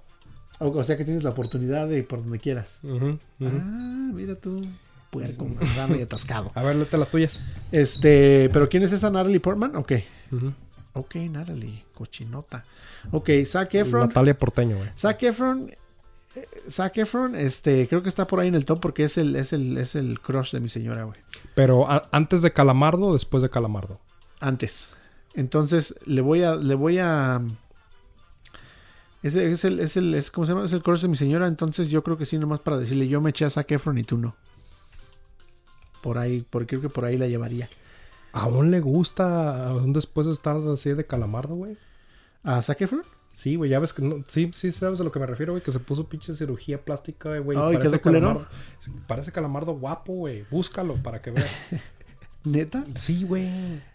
[0.60, 2.80] O, o sea que tienes la oportunidad de ir por donde quieras.
[2.84, 3.18] Ujú.
[3.42, 4.62] Ah, mira tú.
[5.10, 6.52] Puerco, marrano y atascado.
[6.54, 7.42] A ver, léete las tuyas.
[7.72, 9.76] Este, pero ¿quién es esa Natalie Portman?
[9.76, 9.94] Ok.
[10.32, 10.54] Ujú.
[10.94, 12.66] Ok, Natalie, cochinota.
[13.12, 14.08] Ok, Zac Efron.
[14.08, 14.90] Natalia Porteño, güey.
[14.98, 15.72] Zac Efron.
[16.36, 19.36] eh, Zac Efron, este, creo que está por ahí en el top porque es el,
[19.36, 21.18] es el, es el crush de mi señora, güey.
[21.56, 24.00] Pero a- antes de Calamardo o después de Calamardo.
[24.40, 24.92] Antes.
[25.34, 27.42] Entonces, le voy a, le voy a.
[29.24, 30.66] Ese es el, es el, es, ¿cómo se llama?
[30.66, 31.48] Es el crush de mi señora.
[31.48, 34.04] Entonces, yo creo que sí, nomás para decirle, yo me eché a Zac Efron y
[34.04, 34.36] tú no.
[36.02, 37.70] Por ahí, porque creo que por ahí la llevaría.
[38.34, 41.78] ¿Aún le gusta aún después de estar así de Calamardo, güey?
[42.44, 43.04] ¿A Zac Efron?
[43.34, 45.64] Sí, güey, ya ves que no, sí, sí sabes a lo que me refiero, güey,
[45.64, 47.58] que se puso pinche cirugía plástica, güey.
[47.58, 48.46] Ay, parece calamardo.
[49.08, 50.46] Parece calamardo guapo, güey.
[50.50, 51.50] Búscalo para que veas.
[52.44, 52.84] ¿Neta?
[52.96, 53.50] sí, güey.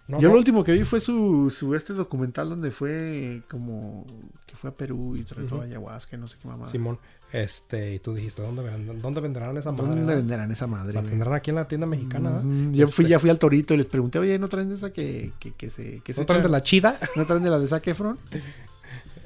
[0.08, 0.34] No, yo no.
[0.34, 4.06] lo último que vi fue su, su este documental donde fue como
[4.46, 5.64] que fue a Perú y trató Ujú.
[5.64, 6.66] ayahuasca y no sé qué mamá.
[6.66, 6.98] Simón,
[7.32, 9.86] este, y tú dijiste, ¿dónde, venderán- dónde venderán esa madre?
[9.96, 10.92] ¿Dónde venderán esa madre?
[10.94, 12.40] La tendrán aquí en la tienda mexicana.
[12.72, 14.92] Ya fui, Este, ya fui al torito y les pregunté, oye, ¿no traen de esa
[14.92, 17.00] que, que, que se, que se ¿No traen echa- de la chida?
[17.16, 18.16] ¿No traen de la de Zac Efron?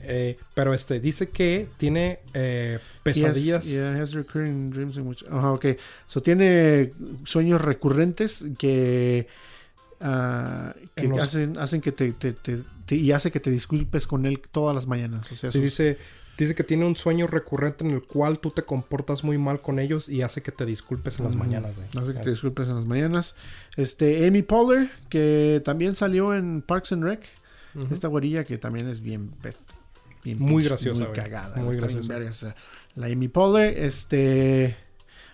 [0.02, 3.66] Eh, pero este, dice que tiene eh, pesadillas.
[3.66, 5.66] yeah, he has recurring dreams in which- Ajá, ok.
[6.06, 6.92] So tiene
[7.24, 9.28] sueños recurrentes que,
[10.00, 13.50] ah, que En los- hacen, hacen que te, te- te- te- y hace que te
[13.50, 15.30] disculpes con él todas las mañanas.
[15.30, 15.98] O sea, Sí, sus- dice,
[16.38, 19.78] dice que tiene un sueño recurrente en el cual tú te comportas muy mal con
[19.78, 21.88] ellos y hace que te disculpes en las mañanas, güey.
[22.02, 23.36] Hace que te disculpes en las mañanas.
[23.76, 27.20] Este, Amy Poehler, que también salió en Parks and Rec.
[27.92, 29.30] Esta güerilla que también es bien,
[30.24, 32.54] bien Muy graciosa, muy cagada, Muy graciosa.
[32.96, 34.76] La Amy Poehler, este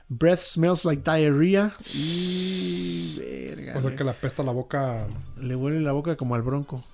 [0.08, 5.06] Breath smells like diarrhea y verga, O sea que le apesta la boca.
[5.40, 6.84] le huele la boca como al bronco.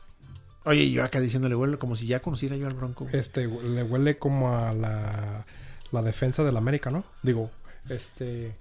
[0.64, 3.04] Oye, yo acá diciéndole huele como si ya conociera yo al bronco.
[3.04, 3.16] güey.
[3.18, 5.44] Este, le huele como a la,
[5.90, 7.04] la defensa del América, ¿no?
[7.22, 7.50] Digo,
[7.88, 8.54] este.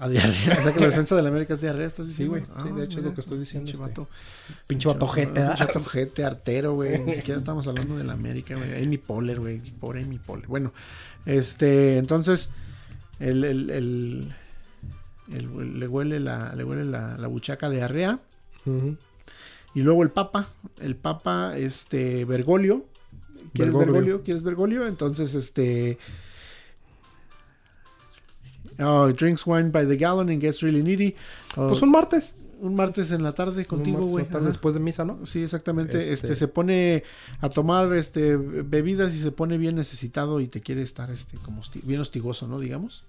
[0.00, 0.58] A diarrea.
[0.58, 2.32] O sea que la defensa de la América es diarrea, ¿estás Sí, diciendo?
[2.32, 2.44] güey.
[2.62, 4.02] Sí, de hecho es lo que estoy diciendo, Pinche este.
[4.66, 5.58] Pinche vato ojete, Pinche ¿verdad?
[5.66, 7.02] vato ojete, artero, güey.
[7.02, 8.82] Ni siquiera estamos hablando de la América, güey.
[8.82, 9.58] Amy Poehler, güey.
[9.58, 10.46] Pobre Amy Poehler.
[10.48, 10.72] Bueno,
[11.26, 12.50] este, entonces,
[13.18, 14.34] el, el, el,
[15.32, 18.20] el- le huele la, le huele la, la buchaca diarrea.
[18.66, 18.96] Ujú.
[19.74, 20.48] Y luego el papa,
[20.80, 22.86] el papa, este, Bergoglio.
[23.52, 23.92] ¿Quieres Bergoglio.
[23.92, 24.22] Bergoglio?
[24.22, 24.86] ¿Quieres Bergoglio?
[24.86, 25.98] Entonces, este...
[28.80, 31.14] Oh, drinks wine by the gallon and gets really needy.
[31.56, 32.34] Oh, Pues un martes.
[32.60, 34.26] un martes en la tarde contigo, güey.
[34.42, 35.24] después de misa, ¿no?
[35.24, 35.96] Sí, exactamente.
[35.98, 36.12] Este...
[36.12, 37.04] Este- se pone
[37.40, 41.62] a tomar este bebidas y se pone bien necesitado y te quiere estar este como
[41.62, 42.58] hosti- bien hostigoso, ¿no?
[42.58, 43.04] Digamos.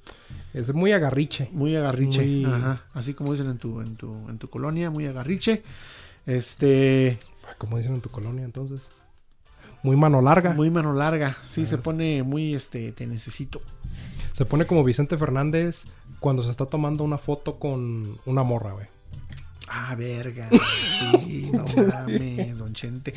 [0.53, 1.49] Es muy agarriche.
[1.51, 2.21] Muy agarriche.
[2.23, 2.83] Muy- Ajá.
[2.93, 5.63] Así como dicen en tu, en tu, en tu colonia, muy agarriche.
[6.27, 7.17] Este.
[7.57, 8.81] Como dicen en tu colonia, entonces.
[9.81, 10.53] Muy mano larga.
[10.53, 11.37] Muy mano larga.
[11.41, 12.91] Sí, se pone muy este.
[12.91, 13.61] Te necesito.
[14.33, 15.85] Se pone como Vicente Fernández
[16.19, 18.87] cuando se está tomando una foto con una morra, güey.
[19.71, 20.49] Ah, verga.
[21.19, 21.63] Sí, no
[21.93, 23.13] mames, don Chente.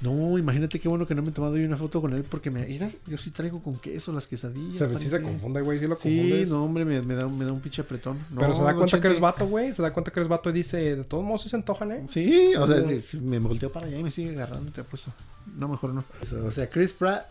[0.00, 2.50] No, imagínate qué bueno que no me he tomado yo una foto con él porque
[2.50, 2.64] me.
[2.64, 4.78] Mira, yo sí traigo con queso las quesadillas.
[4.78, 5.78] Se, sí se confunde, güey.
[5.78, 8.16] Sí lo Sí, no, hombre, me, me da, un- me da un pinche apretón.
[8.30, 9.74] No, Pero se da cuenta que eres vato, güey.
[9.74, 12.06] Se da cuenta que eres vato y dice, de todos modos sí se antojan, ¿eh?
[12.08, 12.82] Sí, o sea,
[13.20, 15.12] me volteo para allá y me sigue agarrando, te apuesto.
[15.54, 16.02] No, mejor no.
[16.46, 17.26] O sea, Chris Pratt,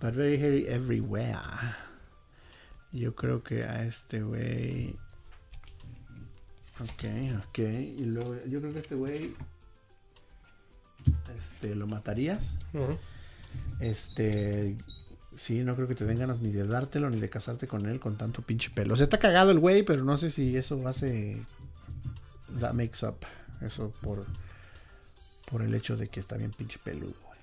[0.00, 1.36] but very hairy everywhere.
[2.92, 4.96] Yo creo que a este güey.
[6.80, 7.04] Ok,
[7.48, 7.58] ok.
[7.58, 9.34] Y luego, yo creo que este güey.
[11.38, 12.58] este, lo matarías.
[12.72, 12.98] Ujú.
[13.80, 14.76] Este.
[15.36, 18.00] Sí, no creo que te den ganas ni de dártelo ni de casarte con él
[18.00, 18.94] con tanto pinche pelo.
[18.94, 21.40] O sea, está cagado el güey, pero no sé si eso hace.
[22.58, 23.18] That makes up.
[23.60, 24.26] Eso por.
[25.48, 27.38] Por el hecho de que está bien pinche peludo, güey.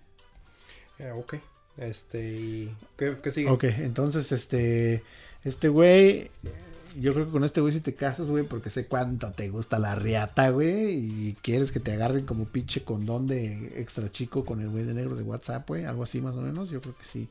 [1.00, 1.36] Eh, ok.
[1.78, 3.50] Este, y ¿qué, qué sigue?
[3.50, 5.04] Ok, entonces este.
[5.44, 6.32] Este güey.
[7.00, 9.78] Yo creo que con este güey si te casas, güey, porque sé cuánto te gusta
[9.78, 10.96] la riata, güey.
[10.96, 14.96] Y quieres que te agarren como pinche condón de extra chico con el güey de
[14.96, 15.86] negro de WhatsApp, güey.
[15.86, 16.72] Algo así más o menos.
[16.72, 17.28] Yo creo que sí.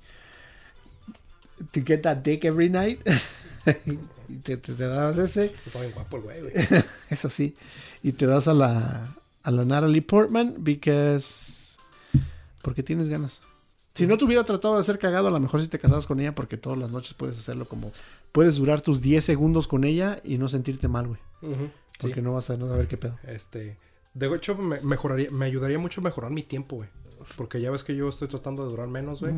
[1.72, 3.00] Get that dick every night.
[4.28, 5.52] y te, te, te dabas ese.
[5.66, 6.52] Está bien guapo el güey, güey.
[7.10, 7.56] Eso sí.
[8.04, 9.16] Y te das a la.
[9.42, 10.54] A la Natalie Portman.
[10.58, 11.76] Because.
[12.62, 13.40] Porque tienes ganas.
[13.96, 16.20] Si no te hubiera tratado de hacer cagado, a lo mejor si te casabas con
[16.20, 17.92] ella, porque todas las noches puedes hacerlo como.
[18.30, 21.20] Puedes durar tus 10 segundos con ella y no sentirte mal, güey.
[21.40, 21.48] Sí.
[22.00, 23.18] Porque no vas a no saber qué pedo.
[23.26, 23.78] Este,
[24.12, 26.90] de hecho, me, mejoraría, me ayudaría mucho a mejorar mi tiempo, güey.
[27.36, 29.34] Porque ya ves que yo estoy tratando de durar menos, güey.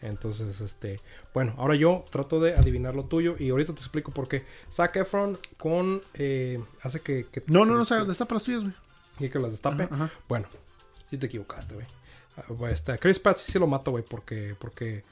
[0.00, 1.00] Entonces, este,
[1.34, 4.44] bueno, ahora yo trato de adivinar lo tuyo y ahorita te explico por qué.
[4.72, 7.26] Zac Efron con, eh, hace que...
[7.26, 8.74] que No, no, no, o sea, destapa las tuyas, güey.
[9.18, 9.82] Y que las destape.
[9.82, 10.10] Ajá, ajá.
[10.28, 10.46] Bueno,
[11.10, 11.86] sí te equivocaste, güey.
[12.36, 15.04] Ah, Este, Chris Pratt sí se lo mato, güey, porque, porque,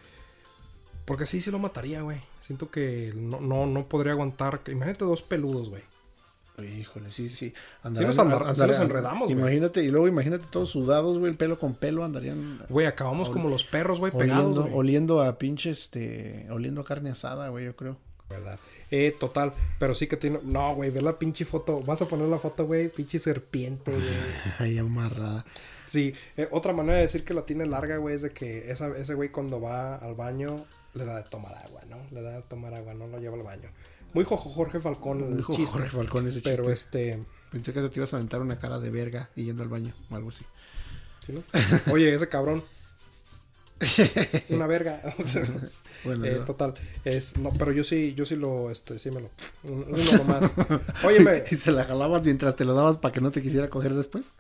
[1.05, 2.19] porque sí, sí lo mataría, güey.
[2.41, 4.61] Siento que no, no, no podría aguantar.
[4.69, 5.83] Imagínate dos peludos, güey.
[6.79, 7.53] Híjole, sí, sí.
[7.83, 9.41] nos andar- sí nos enredamos, güey.
[9.41, 13.49] Imagínate, y luego imagínate todos sudados, güey, el pelo con pelo andarían Güey, acabamos como
[13.49, 17.97] los perros, güey, pegados, oliendo a pinche, este, oliendo a carne asada, güey, yo creo.
[18.31, 18.59] ¿Verdad?
[18.91, 19.53] Eh, total.
[19.81, 20.39] Pero sí que tiene.
[20.45, 21.81] No, güey, ve la pinche foto.
[21.83, 22.89] Vas a poner la foto, güey.
[22.89, 24.05] Pinche serpiente, güey.
[24.61, 25.45] Ahí amarrada.
[25.89, 28.89] Sí, eh, otra manera de decir que la tiene larga, güey, es de que esa,
[28.97, 30.65] ese güey cuando va al baño
[30.95, 31.99] le da de tomar agua, ¿no?
[32.11, 33.69] Le da de tomar agua, no lo lleva al baño.
[34.13, 35.73] Muy Jojo Jorge Falcón el Dijo chiste.
[35.73, 37.11] Jorge Falcón ese pero chiste.
[37.13, 37.25] este.
[37.51, 40.15] Pensé que te ibas a aventar una cara de verga y yendo al baño o
[40.17, 40.45] algo así.
[41.25, 41.43] ¿sí, no?
[41.93, 42.63] Oye, ese cabrón.
[44.51, 45.01] Una verga.
[46.05, 46.75] Bueno, Eh, total.
[47.05, 49.31] Es, no, pero yo sí, yo sí lo, este, sí me lo.
[49.63, 50.53] un- Uno nomás.
[51.03, 53.95] Óyeme, ¿Y se la jalabas mientras te lo dabas para que no te quisiera coger
[53.95, 54.33] después?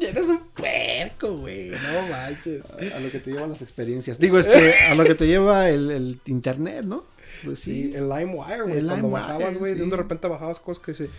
[0.06, 1.70] eres un puerco, güey.
[1.70, 2.62] No manches.
[2.94, 4.18] A lo que te llevan las experiencias.
[4.18, 7.04] Digo, este, a lo que te lleva el, el internet, ¿no?
[7.44, 7.96] Pues Sí, sí.
[7.96, 8.74] el LimeWire, güey.
[8.84, 10.02] Cuando LimeWire, bajabas, güey, de un de sí.
[10.02, 11.10] repente bajabas cosas que se.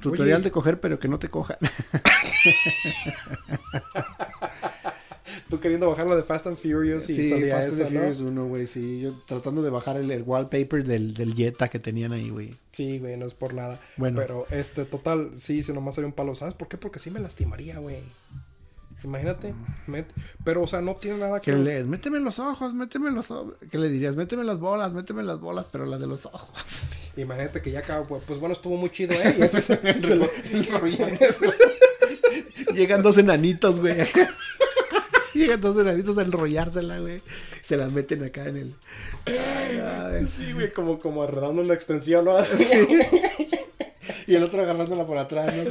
[0.00, 1.58] Tutorial Oye, de coger, pero que no te cojan.
[5.52, 7.88] Tú queriendo bajarla de Fast and Furious y Sí, salía Fast and.
[7.90, 8.66] Furious 1, güey.
[8.66, 12.54] Sí, yo tratando de bajar el, el wallpaper del, del Jetta que tenían ahí, güey.
[12.70, 13.78] Sí, güey, no es por nada.
[13.98, 14.16] Bueno.
[14.18, 16.34] Pero, este, total, sí, si nomás sería un palo.
[16.34, 16.78] ¿Sabes por qué?
[16.78, 17.98] Porque sí me lastimaría, güey.
[19.04, 19.52] Imagínate.
[19.86, 20.06] met-
[20.42, 21.50] Pero, o sea, no tiene nada que...
[21.50, 23.52] Que le méteme los ojos, méteme los ojos.
[23.70, 24.16] ¿Qué le dirías?
[24.16, 26.86] Méteme las bolas, méteme las bolas, pero las de los ojos.
[27.18, 29.36] Imagínate que ya acaba, pues, pues bueno, estuvo muy chido, ¿eh?
[29.38, 29.78] Y ese se
[32.74, 33.98] Llegan dos enanitos, güey.
[35.34, 37.20] Llegan dos enanitos a enrollársela, güey.
[37.62, 38.74] Se la meten acá en el.
[39.26, 42.36] Ay, Sí, güey, como, como arredando la extensión, ¿no?
[42.36, 42.64] Así.
[44.26, 45.62] Y el otro agarrándola por atrás, ¿no?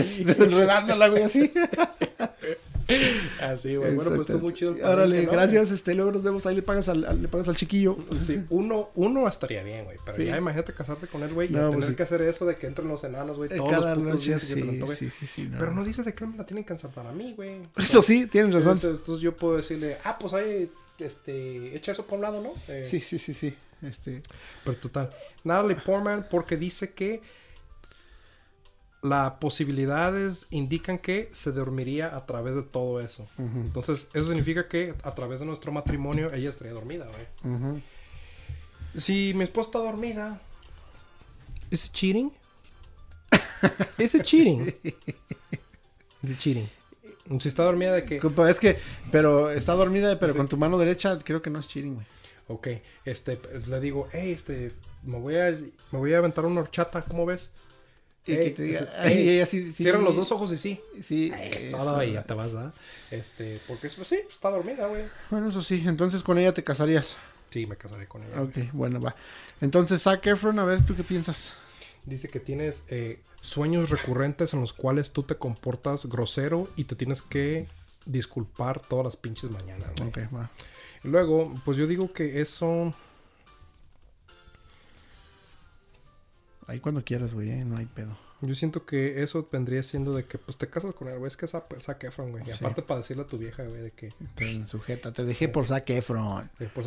[0.00, 1.52] Así, desenredándola, güey, así.
[3.40, 3.94] Así, güey.
[3.94, 4.74] Bueno, pues estuvo muy chido.
[4.76, 5.32] el Órale, ¿no?
[5.32, 5.70] gracias.
[5.70, 6.46] Este, luego nos vemos.
[6.46, 7.96] Ahí le pagas al, al- le pagas al chiquillo.
[8.18, 9.98] Sí, uno, uno estaría bien, güey.
[10.04, 10.24] Pero Sí.
[10.26, 11.48] ya imagínate casarte con él, güey.
[11.48, 11.94] Y No, pues tener sí.
[11.96, 13.52] que hacer eso de que entren los enanos, güey.
[13.52, 15.50] Eh, Todos Cada los putos noche, días y que se le sí, sí, sí, sí.
[15.58, 17.60] Pero no dices de qué me la tienen que ensartar a mí, güey.
[17.76, 18.74] Eso sí, tienes razón.
[18.74, 22.52] Entonces, entonces yo puedo decirle, ah, pues ahí, este, echa eso por un lado, ¿no?
[22.68, 23.54] Eh, Sí, sí, sí, sí.
[23.82, 24.22] Este,
[24.64, 25.10] Pero total.
[25.44, 27.20] Natalie Portman, porque dice que
[29.08, 33.28] las posibilidades indican que se dormiría a través de todo eso.
[33.38, 37.82] Entonces, eso significa que a través de nuestro matrimonio ella estaría dormida, güey.
[38.96, 40.40] Si mi esposa está dormida,
[41.70, 42.32] ¿es it cheating?
[43.98, 44.74] ¿Es it cheating?
[46.22, 46.68] ¿Es it cheating?
[47.40, 48.20] Si está dormida de que...
[48.48, 48.78] Es que,
[49.10, 52.06] pero está dormida, pero con tu mano derecha, creo que no es cheating, güey.
[52.48, 52.68] Ok,
[53.04, 57.26] este, le digo, hey, este, me voy a, me voy a aventar una horchata, ¿cómo
[57.26, 57.50] ves?
[58.26, 59.84] Y que te diga, ay, sí, sí.
[59.84, 60.80] Cierran los dos ojos y sí.
[61.00, 61.32] Sí.
[61.40, 61.76] Es eso.
[61.76, 62.74] todo y ya te vas, ¿verdad?
[63.10, 65.04] Este, porque pues, sí, está dormida, güey.
[65.30, 65.84] Bueno, eso sí.
[65.86, 67.16] Entonces con ella te casarías.
[67.50, 68.42] Sí, me casaré con ella.
[68.42, 69.14] Ok, bueno, va.
[69.60, 71.54] Entonces, Zac Efron, a ver, ¿tú qué piensas?
[72.04, 76.96] Dice que tienes eh, sueños recurrentes en los cuales tú te comportas grosero y te
[76.96, 77.68] tienes que
[78.04, 80.08] disculpar todas las pinches mañanas, güey.
[80.08, 80.50] Ok, va.
[81.04, 82.92] Luego, pues yo digo que eso...
[86.66, 87.64] Ahí cuando quieras, güey, ¿eh?
[87.64, 88.16] no hay pedo.
[88.42, 91.28] Yo siento que eso vendría siendo de que pues te casas con él, güey.
[91.28, 92.42] Es que esa Zac Efron, güey.
[92.46, 92.58] Y Sí.
[92.60, 94.12] aparte para decirle a tu vieja, güey, de que...
[94.34, 96.50] Te sujeta, te dejé por Zac Efron.
[96.60, 96.86] eh, pues,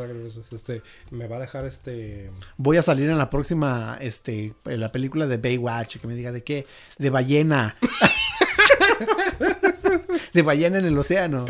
[0.51, 2.29] este, me va a dejar este...
[2.57, 6.31] Voy a salir en la próxima, este, en la película de Baywatch, que me diga
[6.31, 6.67] de qué,
[6.99, 7.75] de ballena.
[10.33, 11.45] de ballena en el océano.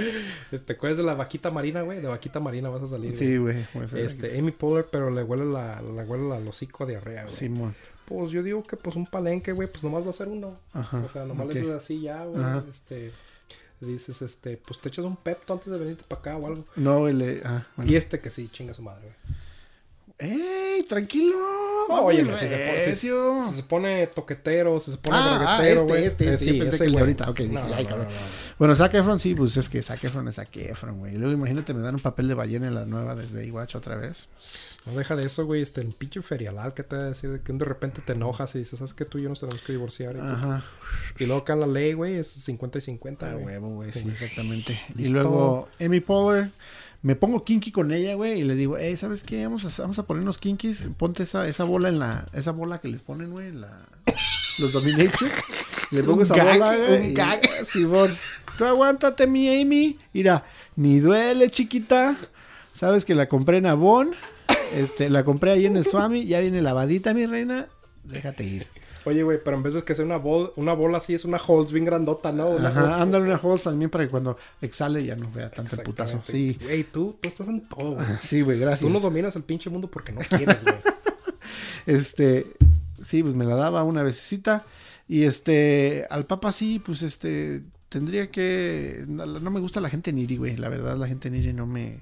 [0.52, 2.00] Este, ¿cuál es de la vaquita marina, güey?
[2.00, 3.16] De vaquita marina vas a salir.
[3.18, 3.66] Sí, güey.
[3.74, 7.36] pues, Este, Amy Poehler, pero le huele la, le huele la, hocico a diarrea, güey.
[7.36, 7.76] Simón.
[8.10, 10.57] Pues yo digo que pues un palenque, güey, pues nomás va a ser uno.
[10.74, 11.53] Ajá, O sea, nomás ok.
[11.53, 12.43] le así ya, güey.
[12.70, 13.12] Este,
[13.80, 16.66] dices, este, pues te echas un pepto antes de venirte para acá o algo.
[16.76, 17.41] No, güey, le...
[17.45, 17.91] Ah, bueno.
[17.91, 19.39] Y este que sí, chinga su madre, güey.
[20.22, 21.38] ¡Ey, tranquilo!
[21.88, 25.82] No, oye, si se, pone, si- se pone toquetero, si se pone Ah, ah, droguetero,
[25.82, 26.03] este, güey.
[26.03, 26.45] este, Eh, este.
[26.45, 27.30] sí, yo pensé que el de ahorita.
[27.30, 28.07] Ok, dije, No, no, ay, no, cabrón.
[28.60, 28.68] No, no.
[28.68, 31.18] Bueno, Zac Efron, sí, pues es que Zac Efron es Zac Efron, güey.
[31.18, 34.28] Luego imagínate me dan un papel de ballena en la nueva desde Iwatch otra vez.
[34.86, 35.62] No deja de eso, güey.
[35.62, 38.53] Este, el pinche ferialal que te va a decir de que de repente te enojas
[38.55, 39.05] y dices, ¿sabes qué?
[39.05, 40.16] Tú y yo nos tenemos que divorciar.
[40.16, 40.64] Y, Ajá.
[41.18, 43.45] y luego acá la ley, güey, es 50 y 50, Ah, güey.
[43.45, 44.80] huevo, güey, sí, exactamente.
[44.95, 45.14] Y Listo.
[45.14, 46.51] luego Amy Poehler,
[47.01, 49.41] me pongo kinky con ella, güey, y le digo, hey, ¿sabes qué?
[49.47, 52.89] Vamos a, vamos a ponernos kinkies, ponte esa, esa bola en la, esa bola que
[52.89, 53.86] les ponen, güey, en la,
[54.57, 55.34] los dominatrix.
[55.91, 56.97] Le pongo Un esa gag, bola, güey.
[56.99, 57.41] un y- gag.
[57.66, 58.16] Simón,
[58.60, 59.97] tú aguántate, mi Amy.
[60.14, 60.43] Mira,
[60.76, 62.16] ni duele, chiquita.
[62.74, 64.12] Sabes que la compré en Avon.
[64.76, 66.26] Este, la compré ahí en el Swami.
[66.26, 67.68] Ya viene lavadita, mi reina.
[68.03, 68.68] Déjate ir.
[69.05, 71.38] Oye, güey, pero en vez de que sea una, bol- una bola así, es una
[71.38, 72.49] Holz bien grandota, ¿no?
[72.49, 75.76] Una Ajá, Holz- ándale una host también para que cuando exhale ya no vea tanto
[75.78, 76.22] el putazo.
[76.28, 78.05] Sí, Güey, tú, tú estás en todo, güey.
[78.22, 78.82] sí, güey, gracias.
[78.82, 80.76] Tú no dominas el pinche mundo porque no quieres, güey.
[81.86, 82.45] Este,
[83.03, 84.64] sí, pues me la daba una vecesita.
[85.07, 89.04] Y este, al papa sí, pues este, tendría que.
[89.08, 90.56] No, no me gusta la gente niri, güey.
[90.58, 92.00] La verdad, la gente niri no me.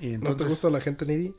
[0.00, 1.34] Y ¿No entonces, te gusta la gente needy?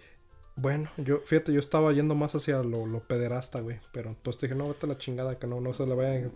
[0.55, 3.80] Bueno, yo, fíjate, yo estaba yendo más hacia lo, lo pederasta, güey.
[3.93, 6.32] Pero pues te dije, no, vete a la chingada, que no, no se le vayan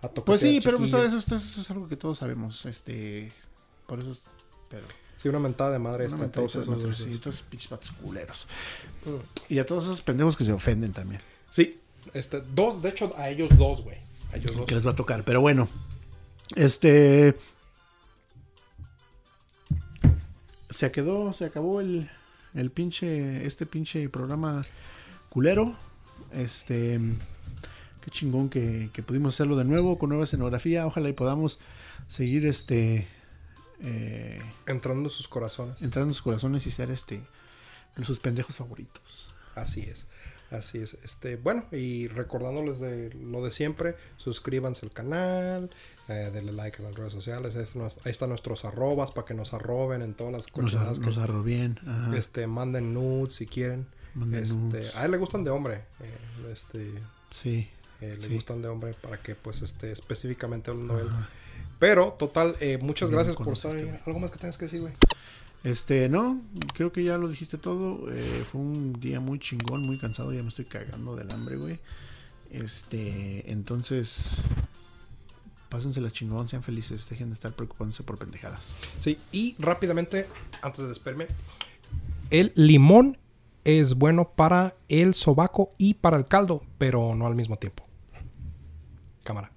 [0.00, 0.24] a tocar.
[0.24, 2.64] Pues sí, pero pues eso, eso- eso es algo que todos sabemos.
[2.64, 3.30] Este,
[3.86, 4.12] por eso.
[4.12, 4.22] es-
[4.70, 4.84] Pero.
[5.18, 6.96] Sí, una mentada de madre una está todos esos.
[6.98, 7.70] sí, esos pinches
[8.02, 8.46] culeros.
[9.48, 11.20] Y a todos esos pendejos que se ofenden también.
[11.50, 11.80] Sí,
[12.14, 13.98] este, dos, de hecho, a ellos dos, güey.
[14.36, 14.66] A ellos dos.
[14.66, 15.24] que les va a tocar.
[15.24, 15.68] Pero bueno,
[16.56, 17.36] este.
[20.70, 22.10] Se quedó, se acabó el,
[22.54, 24.66] el pinche, este pinche programa
[25.28, 25.76] culero.
[26.32, 27.00] Este.
[28.00, 30.86] Qué chingón que, que pudimos hacerlo de nuevo con nueva escenografía.
[30.86, 31.58] Ojalá y podamos
[32.08, 33.08] seguir este.
[33.80, 35.82] eh, Entrando en sus corazones.
[35.82, 37.22] entrando en sus corazones y ser este.
[38.02, 39.30] Sus pendejos favoritos.
[39.54, 40.06] Así es.
[40.50, 40.96] Así es.
[41.02, 45.70] Este, bueno, y recordándoles de lo de siempre, suscríbanse al canal,
[46.08, 47.54] eh, denle like en las redes sociales.
[47.56, 51.18] es nos- ahí están nuestros arrobas para que nos arroben en todas las que- nos
[51.18, 51.80] arro bien.
[51.86, 52.16] ajá.
[52.16, 53.86] Este, manden nudes si quieren.
[54.14, 54.96] Manden este, nudes.
[54.96, 55.74] A él le gustan de hombre.
[56.00, 56.92] eh, este,
[57.30, 57.68] Sí.
[58.00, 58.34] eh, le Sí.
[58.34, 61.08] gustan de hombre para que, pues, este, específicamente hablando de él.
[61.78, 63.98] Pero, total, eh, muchas gracias por estar este ahí.
[64.06, 64.94] ¿Algo más que tengas que decir, güey?
[65.66, 66.40] Este, no,
[66.74, 68.08] creo que ya lo dijiste todo.
[68.12, 70.32] Eh, fue un día muy chingón, muy cansado.
[70.32, 71.80] Ya me estoy cagando del hambre, güey.
[72.52, 74.42] Este, entonces,
[75.68, 78.76] pásensela chingón, sean felices, dejen de estar preocupándose por pendejadas.
[79.00, 80.28] Sí, y rápidamente,
[80.62, 81.26] antes de despedirme,
[82.30, 83.18] el limón
[83.64, 87.84] es bueno para el sobaco y para el caldo, pero no al mismo tiempo.
[89.24, 89.55] Cámara.